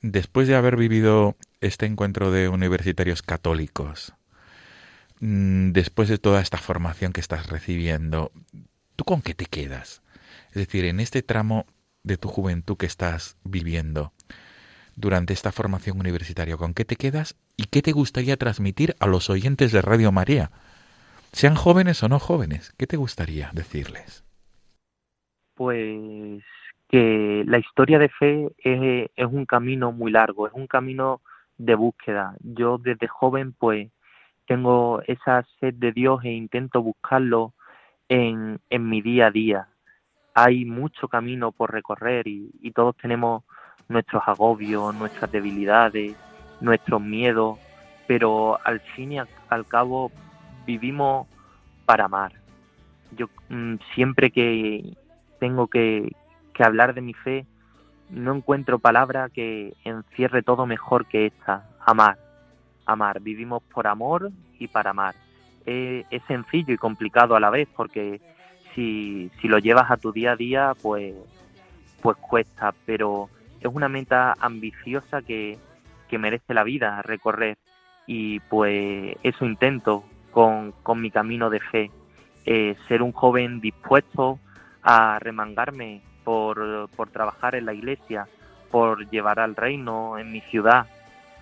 después 0.00 0.48
de 0.48 0.56
haber 0.56 0.76
vivido 0.76 1.36
este 1.60 1.86
encuentro 1.86 2.30
de 2.30 2.48
universitarios 2.48 3.22
católicos, 3.22 4.14
mm, 5.20 5.72
después 5.72 6.08
de 6.08 6.18
toda 6.18 6.40
esta 6.40 6.58
formación 6.58 7.12
que 7.12 7.20
estás 7.20 7.48
recibiendo, 7.48 8.30
¿tú 8.96 9.04
con 9.04 9.22
qué 9.22 9.34
te 9.34 9.46
quedas? 9.46 10.02
Es 10.48 10.54
decir, 10.54 10.84
en 10.84 11.00
este 11.00 11.22
tramo 11.22 11.66
de 12.02 12.16
tu 12.16 12.28
juventud 12.28 12.76
que 12.76 12.86
estás 12.86 13.36
viviendo, 13.44 14.12
durante 14.96 15.32
esta 15.32 15.50
formación 15.50 15.98
universitaria, 15.98 16.56
¿con 16.56 16.74
qué 16.74 16.84
te 16.84 16.96
quedas 16.96 17.36
y 17.56 17.64
qué 17.64 17.82
te 17.82 17.92
gustaría 17.92 18.36
transmitir 18.36 18.94
a 19.00 19.06
los 19.06 19.30
oyentes 19.30 19.72
de 19.72 19.82
Radio 19.82 20.12
María? 20.12 20.50
Sean 21.32 21.54
jóvenes 21.54 22.02
o 22.02 22.08
no 22.08 22.18
jóvenes, 22.18 22.72
¿qué 22.78 22.86
te 22.86 22.96
gustaría 22.96 23.50
decirles? 23.52 24.24
Pues 25.54 26.42
que 26.88 27.44
la 27.46 27.58
historia 27.58 27.98
de 27.98 28.08
fe 28.08 28.48
es, 28.58 29.26
un 29.26 29.46
camino 29.46 29.92
muy 29.92 30.12
largo, 30.12 30.46
es 30.46 30.52
un 30.52 30.66
camino 30.66 31.20
de 31.58 31.74
búsqueda. 31.74 32.36
Yo 32.40 32.78
desde 32.78 33.08
joven 33.08 33.52
pues 33.52 33.90
tengo 34.46 35.02
esa 35.06 35.44
sed 35.58 35.74
de 35.74 35.92
Dios 35.92 36.24
e 36.24 36.30
intento 36.30 36.82
buscarlo 36.82 37.54
en, 38.08 38.60
en 38.70 38.88
mi 38.88 39.00
día 39.02 39.26
a 39.26 39.30
día. 39.30 39.68
Hay 40.34 40.64
mucho 40.64 41.08
camino 41.08 41.52
por 41.52 41.72
recorrer 41.72 42.28
y, 42.28 42.50
y 42.60 42.72
todos 42.72 42.96
tenemos 42.96 43.44
nuestros 43.88 44.22
agobios, 44.26 44.94
nuestras 44.94 45.30
debilidades, 45.30 46.16
nuestros 46.64 47.00
miedos, 47.00 47.58
pero 48.06 48.58
al 48.64 48.80
fin 48.80 49.12
y 49.12 49.18
al, 49.18 49.66
cabo 49.68 50.10
vivimos 50.66 51.28
para 51.84 52.06
amar. 52.06 52.32
Yo 53.12 53.28
mm, 53.48 53.76
siempre 53.94 54.30
que 54.30 54.96
tengo 55.38 55.68
que, 55.68 56.12
que 56.52 56.64
hablar 56.64 56.94
de 56.94 57.02
mi 57.02 57.14
fe, 57.14 57.46
no 58.10 58.34
encuentro 58.34 58.78
palabra 58.78 59.28
que 59.28 59.74
encierre 59.84 60.42
todo 60.42 60.66
mejor 60.66 61.06
que 61.06 61.26
esta, 61.26 61.68
amar. 61.84 62.18
Amar, 62.86 63.20
vivimos 63.20 63.62
por 63.62 63.86
amor 63.86 64.30
y 64.58 64.68
para 64.68 64.90
amar. 64.90 65.14
Es, 65.64 66.04
es 66.10 66.22
sencillo 66.24 66.74
y 66.74 66.78
complicado 66.78 67.36
a 67.36 67.40
la 67.40 67.50
vez 67.50 67.68
porque 67.74 68.20
si, 68.74 69.30
si 69.40 69.48
lo 69.48 69.58
llevas 69.58 69.90
a 69.90 69.96
tu 69.96 70.12
día 70.12 70.32
a 70.32 70.36
día, 70.36 70.72
pues, 70.82 71.14
pues 72.02 72.16
cuesta, 72.18 72.74
pero 72.84 73.30
es 73.60 73.70
una 73.72 73.88
meta 73.88 74.34
ambiciosa 74.40 75.22
que, 75.22 75.58
que 76.14 76.18
merece 76.18 76.54
la 76.54 76.62
vida 76.62 77.02
recorrer. 77.02 77.58
Y 78.06 78.38
pues 78.38 79.16
eso 79.24 79.44
intento 79.44 80.04
con, 80.30 80.70
con 80.84 81.00
mi 81.00 81.10
camino 81.10 81.50
de 81.50 81.58
fe, 81.58 81.90
eh, 82.46 82.76
ser 82.86 83.02
un 83.02 83.10
joven 83.10 83.60
dispuesto 83.60 84.38
a 84.84 85.18
remangarme 85.18 86.02
por, 86.22 86.88
por 86.90 87.10
trabajar 87.10 87.56
en 87.56 87.66
la 87.66 87.74
iglesia, 87.74 88.28
por 88.70 89.10
llevar 89.10 89.40
al 89.40 89.56
reino 89.56 90.18
en 90.18 90.30
mi 90.30 90.40
ciudad, 90.42 90.86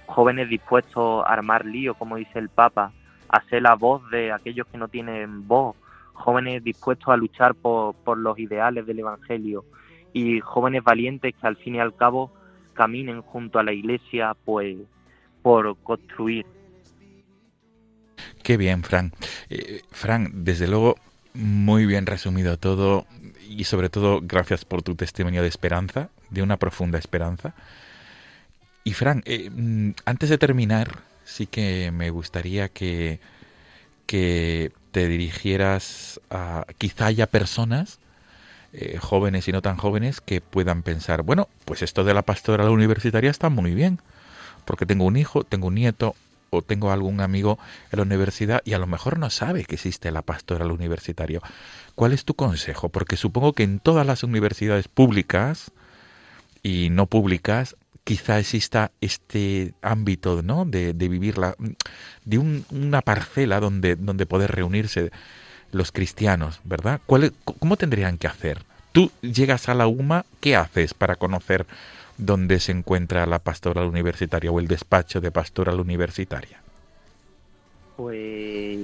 jóvenes 0.06 0.48
dispuestos 0.48 1.22
a 1.26 1.30
armar 1.30 1.66
lío, 1.66 1.92
como 1.92 2.16
dice 2.16 2.38
el 2.38 2.48
Papa, 2.48 2.92
a 3.28 3.42
ser 3.50 3.60
la 3.60 3.74
voz 3.74 4.08
de 4.08 4.32
aquellos 4.32 4.66
que 4.68 4.78
no 4.78 4.88
tienen 4.88 5.46
voz, 5.46 5.76
jóvenes 6.14 6.64
dispuestos 6.64 7.08
a 7.08 7.18
luchar 7.18 7.54
por, 7.54 7.94
por 7.94 8.16
los 8.16 8.38
ideales 8.38 8.86
del 8.86 9.00
Evangelio. 9.00 9.66
Y 10.14 10.40
jóvenes 10.40 10.82
valientes 10.82 11.34
que 11.38 11.46
al 11.46 11.56
fin 11.56 11.74
y 11.74 11.80
al 11.80 11.94
cabo 11.94 12.32
caminen 12.72 13.22
junto 13.22 13.58
a 13.58 13.62
la 13.62 13.72
iglesia 13.72 14.36
pues 14.44 14.76
por 15.42 15.76
construir. 15.78 16.46
Qué 18.42 18.56
bien, 18.56 18.82
Fran. 18.82 19.12
Eh, 19.50 19.82
desde 20.32 20.66
luego, 20.66 20.96
muy 21.34 21.86
bien 21.86 22.06
resumido 22.06 22.58
todo 22.58 23.06
y 23.48 23.64
sobre 23.64 23.88
todo 23.88 24.20
gracias 24.22 24.64
por 24.64 24.82
tu 24.82 24.94
testimonio 24.94 25.42
de 25.42 25.48
esperanza, 25.48 26.10
de 26.30 26.42
una 26.42 26.56
profunda 26.56 26.98
esperanza. 26.98 27.54
Y 28.84 28.94
Fran, 28.94 29.22
eh, 29.26 29.50
mm, 29.50 29.92
antes 30.04 30.28
de 30.28 30.38
terminar, 30.38 31.02
sí 31.24 31.46
que 31.46 31.90
me 31.92 32.10
gustaría 32.10 32.68
que, 32.68 33.20
que 34.06 34.72
te 34.90 35.08
dirigieras 35.08 36.20
a 36.30 36.66
quizá 36.78 37.06
haya 37.06 37.26
personas 37.26 38.00
eh, 38.72 38.98
jóvenes 38.98 39.48
y 39.48 39.52
no 39.52 39.62
tan 39.62 39.76
jóvenes 39.76 40.20
que 40.20 40.40
puedan 40.40 40.82
pensar, 40.82 41.22
bueno, 41.22 41.48
pues 41.64 41.82
esto 41.82 42.04
de 42.04 42.14
la 42.14 42.22
pastoral 42.22 42.68
universitaria 42.68 43.30
está 43.30 43.50
muy 43.50 43.74
bien, 43.74 44.00
porque 44.64 44.86
tengo 44.86 45.04
un 45.04 45.16
hijo, 45.16 45.44
tengo 45.44 45.68
un 45.68 45.74
nieto 45.74 46.14
o 46.50 46.62
tengo 46.62 46.90
algún 46.92 47.20
amigo 47.20 47.58
en 47.90 47.98
la 47.98 48.02
universidad 48.04 48.62
y 48.64 48.74
a 48.74 48.78
lo 48.78 48.86
mejor 48.86 49.18
no 49.18 49.30
sabe 49.30 49.64
que 49.64 49.74
existe 49.74 50.10
la 50.10 50.22
pastoral 50.22 50.70
universitaria. 50.70 51.40
¿Cuál 51.94 52.12
es 52.12 52.24
tu 52.24 52.34
consejo? 52.34 52.90
Porque 52.90 53.16
supongo 53.16 53.52
que 53.54 53.62
en 53.62 53.78
todas 53.78 54.06
las 54.06 54.22
universidades 54.22 54.88
públicas 54.88 55.70
y 56.62 56.88
no 56.90 57.06
públicas 57.06 57.76
quizá 58.04 58.38
exista 58.38 58.90
este 59.00 59.74
ámbito 59.80 60.42
¿no? 60.42 60.64
de, 60.64 60.92
de 60.92 61.08
vivir 61.08 61.38
la, 61.38 61.56
de 62.24 62.38
un, 62.38 62.64
una 62.70 63.00
parcela 63.00 63.60
donde, 63.60 63.96
donde 63.96 64.26
poder 64.26 64.50
reunirse 64.52 65.10
los 65.72 65.90
cristianos, 65.90 66.60
¿verdad? 66.64 67.00
¿Cuál, 67.06 67.32
¿Cómo 67.44 67.76
tendrían 67.76 68.18
que 68.18 68.28
hacer? 68.28 68.58
Tú 68.92 69.10
llegas 69.22 69.68
a 69.68 69.74
la 69.74 69.86
UMA, 69.86 70.24
¿qué 70.40 70.54
haces 70.54 70.94
para 70.94 71.16
conocer 71.16 71.66
dónde 72.18 72.60
se 72.60 72.72
encuentra 72.72 73.26
la 73.26 73.38
pastoral 73.38 73.86
universitaria 73.86 74.50
o 74.50 74.60
el 74.60 74.68
despacho 74.68 75.20
de 75.20 75.30
pastoral 75.30 75.80
universitaria? 75.80 76.60
Pues 77.96 78.78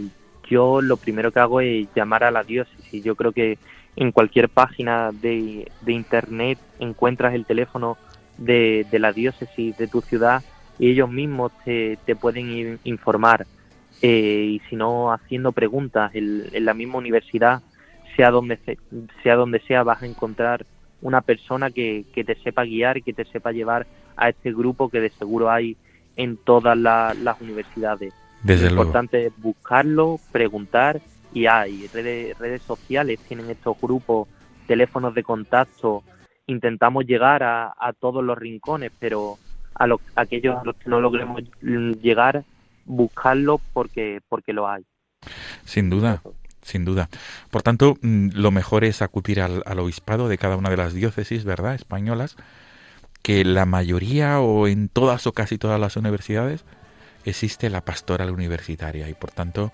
yo 0.48 0.80
lo 0.80 0.96
primero 0.96 1.30
que 1.30 1.40
hago 1.40 1.60
es 1.60 1.88
llamar 1.94 2.24
a 2.24 2.30
la 2.30 2.42
diócesis. 2.42 3.04
Yo 3.04 3.14
creo 3.14 3.32
que 3.32 3.58
en 3.96 4.12
cualquier 4.12 4.48
página 4.48 5.10
de, 5.12 5.70
de 5.82 5.92
internet 5.92 6.58
encuentras 6.78 7.34
el 7.34 7.44
teléfono 7.44 7.98
de, 8.38 8.86
de, 8.90 8.98
la 8.98 9.12
diócesis 9.12 9.76
de 9.76 9.88
tu 9.88 10.00
ciudad 10.00 10.42
y 10.78 10.90
ellos 10.90 11.10
mismos 11.10 11.52
te, 11.64 11.98
te 12.06 12.16
pueden 12.16 12.78
informar. 12.84 13.46
Eh, 14.02 14.44
y 14.48 14.60
si 14.68 14.76
no 14.76 15.12
haciendo 15.12 15.52
preguntas 15.52 16.14
en, 16.14 16.44
en, 16.52 16.64
la 16.64 16.74
misma 16.74 16.98
universidad, 16.98 17.62
sea 18.16 18.30
donde, 18.30 18.58
sea 19.22 19.36
donde 19.36 19.60
sea, 19.60 19.82
vas 19.82 20.02
a 20.02 20.06
encontrar 20.06 20.64
una 21.02 21.20
persona 21.20 21.70
que, 21.70 22.04
que 22.12 22.24
te 22.24 22.36
sepa 22.36 22.64
guiar 22.64 22.98
y 22.98 23.02
que 23.02 23.12
te 23.12 23.24
sepa 23.24 23.52
llevar 23.52 23.86
a 24.16 24.28
este 24.28 24.52
grupo 24.52 24.88
que 24.88 25.00
de 25.00 25.10
seguro 25.10 25.50
hay 25.50 25.76
en 26.16 26.36
todas 26.36 26.76
la, 26.76 27.14
las 27.14 27.40
universidades. 27.40 28.12
Desde 28.42 28.64
Lo 28.64 28.76
luego. 28.76 28.82
importante 28.84 29.26
es 29.26 29.32
buscarlo, 29.38 30.18
preguntar 30.32 31.00
y 31.32 31.46
hay 31.46 31.86
redes, 31.88 32.38
redes 32.38 32.62
sociales, 32.62 33.20
tienen 33.26 33.50
estos 33.50 33.80
grupos, 33.80 34.28
teléfonos 34.66 35.14
de 35.14 35.22
contacto, 35.22 36.02
intentamos 36.46 37.04
llegar 37.04 37.42
a, 37.42 37.74
a 37.78 37.92
todos 37.92 38.24
los 38.24 38.36
rincones, 38.38 38.92
pero 38.98 39.38
a, 39.74 39.86
los, 39.86 40.00
a 40.14 40.22
aquellos 40.22 40.56
a 40.56 40.64
los 40.64 40.76
que 40.76 40.90
no 40.90 41.00
logremos 41.00 41.42
llegar, 41.62 42.44
buscarlo 42.88 43.60
porque, 43.72 44.20
porque 44.28 44.52
lo 44.52 44.68
hay. 44.68 44.84
Sin 45.64 45.90
duda, 45.90 46.22
sin 46.62 46.84
duda. 46.84 47.08
Por 47.50 47.62
tanto, 47.62 47.96
mm, 48.02 48.30
lo 48.34 48.50
mejor 48.50 48.84
es 48.84 49.02
acudir 49.02 49.40
al, 49.40 49.62
al, 49.66 49.78
obispado 49.78 50.28
de 50.28 50.38
cada 50.38 50.56
una 50.56 50.70
de 50.70 50.76
las 50.76 50.94
diócesis, 50.94 51.44
¿verdad?, 51.44 51.74
españolas, 51.74 52.36
que 53.22 53.44
la 53.44 53.66
mayoría 53.66 54.40
o 54.40 54.66
en 54.66 54.88
todas 54.88 55.26
o 55.26 55.32
casi 55.32 55.58
todas 55.58 55.80
las 55.80 55.96
universidades 55.96 56.64
existe 57.24 57.70
la 57.70 57.84
pastoral 57.84 58.30
universitaria 58.30 59.08
y 59.08 59.14
por 59.14 59.30
tanto 59.30 59.72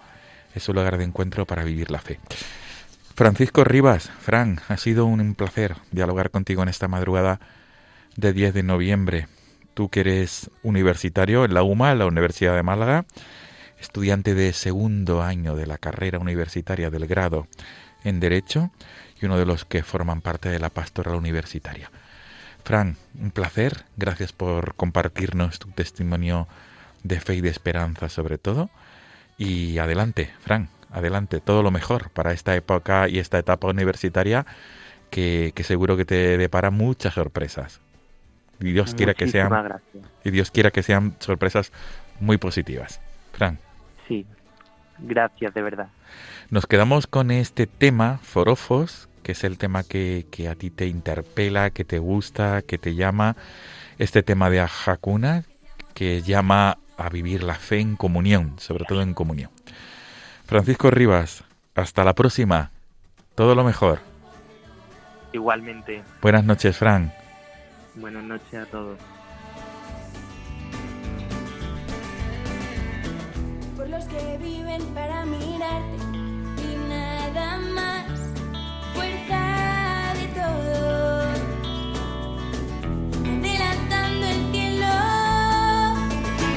es 0.54 0.68
un 0.68 0.76
lugar 0.76 0.98
de 0.98 1.04
encuentro 1.04 1.46
para 1.46 1.64
vivir 1.64 1.90
la 1.90 2.00
fe. 2.00 2.18
Francisco 3.14 3.62
Rivas, 3.62 4.10
Fran, 4.20 4.60
ha 4.68 4.76
sido 4.76 5.06
un 5.06 5.34
placer 5.34 5.76
dialogar 5.92 6.30
contigo 6.30 6.62
en 6.62 6.68
esta 6.68 6.88
madrugada 6.88 7.38
de 8.16 8.32
10 8.32 8.54
de 8.54 8.62
noviembre. 8.62 9.28
Tú 9.74 9.88
que 9.88 10.00
eres 10.00 10.50
universitario 10.62 11.44
en 11.44 11.52
la 11.52 11.62
UMA, 11.62 11.92
en 11.92 11.98
la 11.98 12.06
Universidad 12.06 12.54
de 12.54 12.62
Málaga, 12.62 13.04
estudiante 13.80 14.34
de 14.34 14.52
segundo 14.52 15.22
año 15.22 15.56
de 15.56 15.66
la 15.66 15.78
carrera 15.78 16.18
universitaria 16.18 16.90
del 16.90 17.06
grado 17.06 17.48
en 18.04 18.20
Derecho 18.20 18.70
y 19.20 19.26
uno 19.26 19.36
de 19.36 19.46
los 19.46 19.64
que 19.64 19.82
forman 19.82 20.20
parte 20.20 20.48
de 20.48 20.58
la 20.58 20.70
pastoral 20.70 21.16
universitaria. 21.16 21.90
Fran, 22.64 22.96
un 23.20 23.30
placer, 23.30 23.84
gracias 23.96 24.32
por 24.32 24.74
compartirnos 24.74 25.58
tu 25.58 25.68
testimonio 25.70 26.48
de 27.02 27.20
fe 27.20 27.34
y 27.34 27.40
de 27.40 27.50
esperanza 27.50 28.08
sobre 28.08 28.38
todo. 28.38 28.70
Y 29.36 29.78
adelante, 29.78 30.30
Fran, 30.40 30.68
adelante, 30.90 31.40
todo 31.40 31.62
lo 31.62 31.70
mejor 31.70 32.10
para 32.10 32.32
esta 32.32 32.54
época 32.54 33.08
y 33.08 33.18
esta 33.18 33.38
etapa 33.38 33.68
universitaria 33.68 34.46
que, 35.10 35.52
que 35.54 35.64
seguro 35.64 35.96
que 35.96 36.04
te 36.04 36.38
depara 36.38 36.70
muchas 36.70 37.14
sorpresas. 37.14 37.83
Y 38.60 38.72
Dios 38.72 38.94
quiera 38.94 39.14
que 39.14 39.28
sean 39.28 39.50
gracias. 39.50 40.04
y 40.24 40.30
Dios 40.30 40.50
quiera 40.50 40.70
que 40.70 40.82
sean 40.82 41.16
sorpresas 41.18 41.72
muy 42.20 42.38
positivas. 42.38 43.00
Fran. 43.32 43.58
Sí, 44.06 44.26
gracias 44.98 45.52
de 45.54 45.62
verdad. 45.62 45.88
Nos 46.50 46.66
quedamos 46.66 47.06
con 47.06 47.30
este 47.30 47.66
tema, 47.66 48.18
Forofos, 48.22 49.08
que 49.22 49.32
es 49.32 49.44
el 49.44 49.58
tema 49.58 49.82
que, 49.82 50.26
que 50.30 50.48
a 50.48 50.54
ti 50.54 50.70
te 50.70 50.86
interpela, 50.86 51.70
que 51.70 51.84
te 51.84 51.98
gusta, 51.98 52.62
que 52.62 52.78
te 52.78 52.94
llama. 52.94 53.36
Este 53.98 54.22
tema 54.22 54.50
de 54.50 54.60
Hakuna, 54.60 55.44
que 55.94 56.22
llama 56.22 56.78
a 56.96 57.08
vivir 57.08 57.42
la 57.42 57.54
fe 57.54 57.80
en 57.80 57.96
comunión, 57.96 58.54
sobre 58.58 58.84
todo 58.84 59.02
en 59.02 59.14
comunión. 59.14 59.50
Francisco 60.46 60.90
Rivas, 60.90 61.44
hasta 61.74 62.04
la 62.04 62.14
próxima. 62.14 62.70
Todo 63.34 63.54
lo 63.54 63.64
mejor. 63.64 64.00
Igualmente. 65.32 66.02
Buenas 66.22 66.44
noches, 66.44 66.76
Fran. 66.76 67.12
Buenas 67.96 68.24
noches 68.24 68.54
a 68.54 68.66
todos. 68.66 68.98
los 73.88 74.04
que 74.06 74.38
viven 74.38 74.82
para 74.94 75.24
mirarte 75.24 75.96
y 76.62 76.88
nada 76.88 77.58
más. 77.58 78.06
Fuerza 78.94 80.14
de 80.18 80.26
todo, 80.40 81.28
adelantando 83.24 84.26
el 84.26 84.52
cielo. 84.52 84.94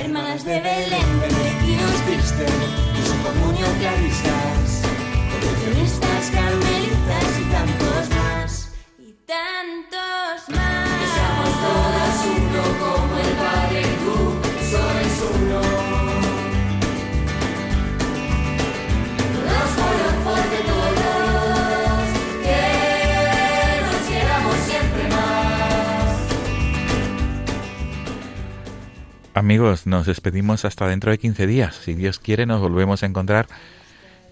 Hermanas 0.02 0.44
de 0.46 0.62
Belén, 0.62 1.22
bendecidos 1.22 1.98
Visten 2.08 2.60
y 2.98 3.02
su 3.06 3.16
comunión 3.24 3.74
claristas, 3.80 4.82
coleccionistas, 5.32 6.32
carmelitas 6.32 7.40
y 7.40 7.44
tantos 7.52 8.10
más. 8.18 8.74
y 8.98 9.14
tantos 9.26 10.07
Amigos, 29.38 29.86
nos 29.86 30.08
despedimos 30.08 30.66
hasta 30.66 30.88
dentro 30.88 31.12
de 31.12 31.20
15 31.20 31.46
días. 31.46 31.76
Si 31.76 31.94
Dios 31.94 32.18
quiere, 32.18 32.48
nos 32.48 32.60
volvemos 32.60 33.04
a 33.04 33.06
encontrar 33.06 33.46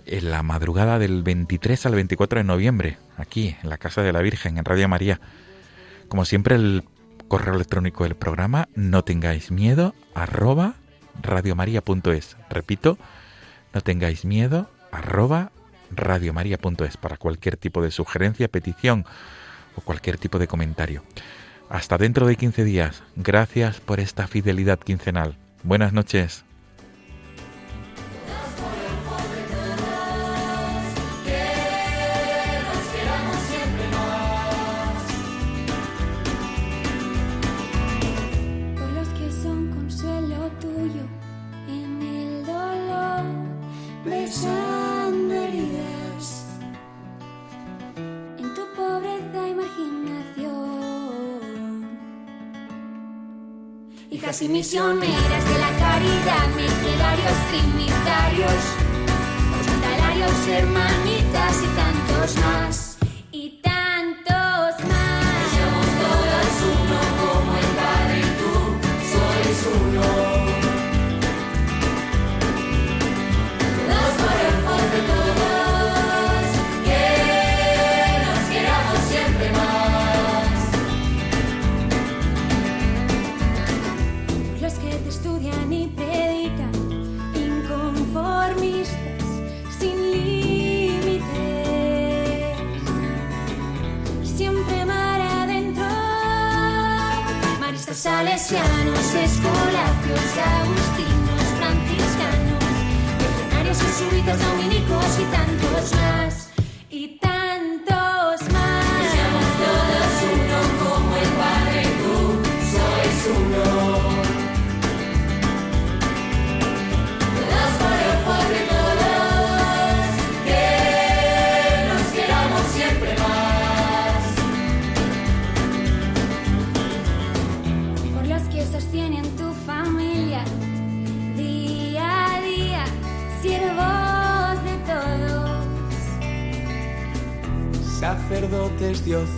en 0.08 0.32
la 0.32 0.42
madrugada 0.42 0.98
del 0.98 1.22
23 1.22 1.86
al 1.86 1.94
24 1.94 2.40
de 2.40 2.44
noviembre, 2.44 2.98
aquí, 3.16 3.56
en 3.62 3.70
la 3.70 3.78
Casa 3.78 4.02
de 4.02 4.12
la 4.12 4.24
Virgen, 4.24 4.58
en 4.58 4.66
Radio 4.66 4.88
María. 4.88 5.22
Como 6.08 6.26
siempre, 6.26 6.56
el 6.56 6.86
correo 7.28 7.54
electrónico 7.54 8.04
del 8.04 8.16
programa, 8.16 8.68
no 8.74 9.04
tengáis 9.04 9.52
miedo, 9.52 9.94
arroba 10.16 10.74
radiomaria.es. 11.22 12.36
Repito, 12.50 12.98
no 13.76 13.82
tengáis 13.82 14.26
miedo, 14.26 14.72
arroba 14.92 15.52
radiomaria.es 15.92 16.98
para 16.98 17.18
cualquier 17.18 17.58
tipo 17.58 17.84
de 17.84 17.92
sugerencia, 17.92 18.48
petición 18.48 19.06
o 19.76 19.82
cualquier 19.82 20.18
tipo 20.18 20.40
de 20.40 20.48
comentario. 20.48 21.04
Hasta 21.70 21.98
dentro 21.98 22.28
de 22.28 22.36
15 22.36 22.64
días. 22.64 23.04
Gracias 23.16 23.80
por 23.80 24.00
esta 24.00 24.28
fidelidad 24.28 24.80
quincenal. 24.80 25.36
Buenas 25.64 25.94
noches. 25.94 26.45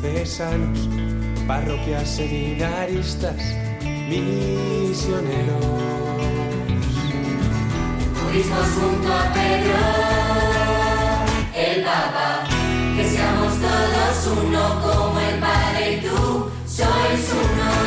Diocesanos, 0.02 0.88
parroquias 1.48 2.08
seminaristas, 2.08 3.36
misioneros. 4.08 5.66
Fuimos 8.14 8.68
junto 8.80 9.14
a 9.14 9.34
Pedro, 9.34 9.78
el 11.56 11.84
Papa, 11.84 12.44
que 12.96 13.10
seamos 13.10 13.54
todos 13.60 14.38
uno 14.44 14.82
como 14.82 15.20
el 15.20 15.40
Padre 15.40 15.94
y 15.94 16.02
tú 16.02 16.52
sois 16.66 17.32
uno. 17.32 17.87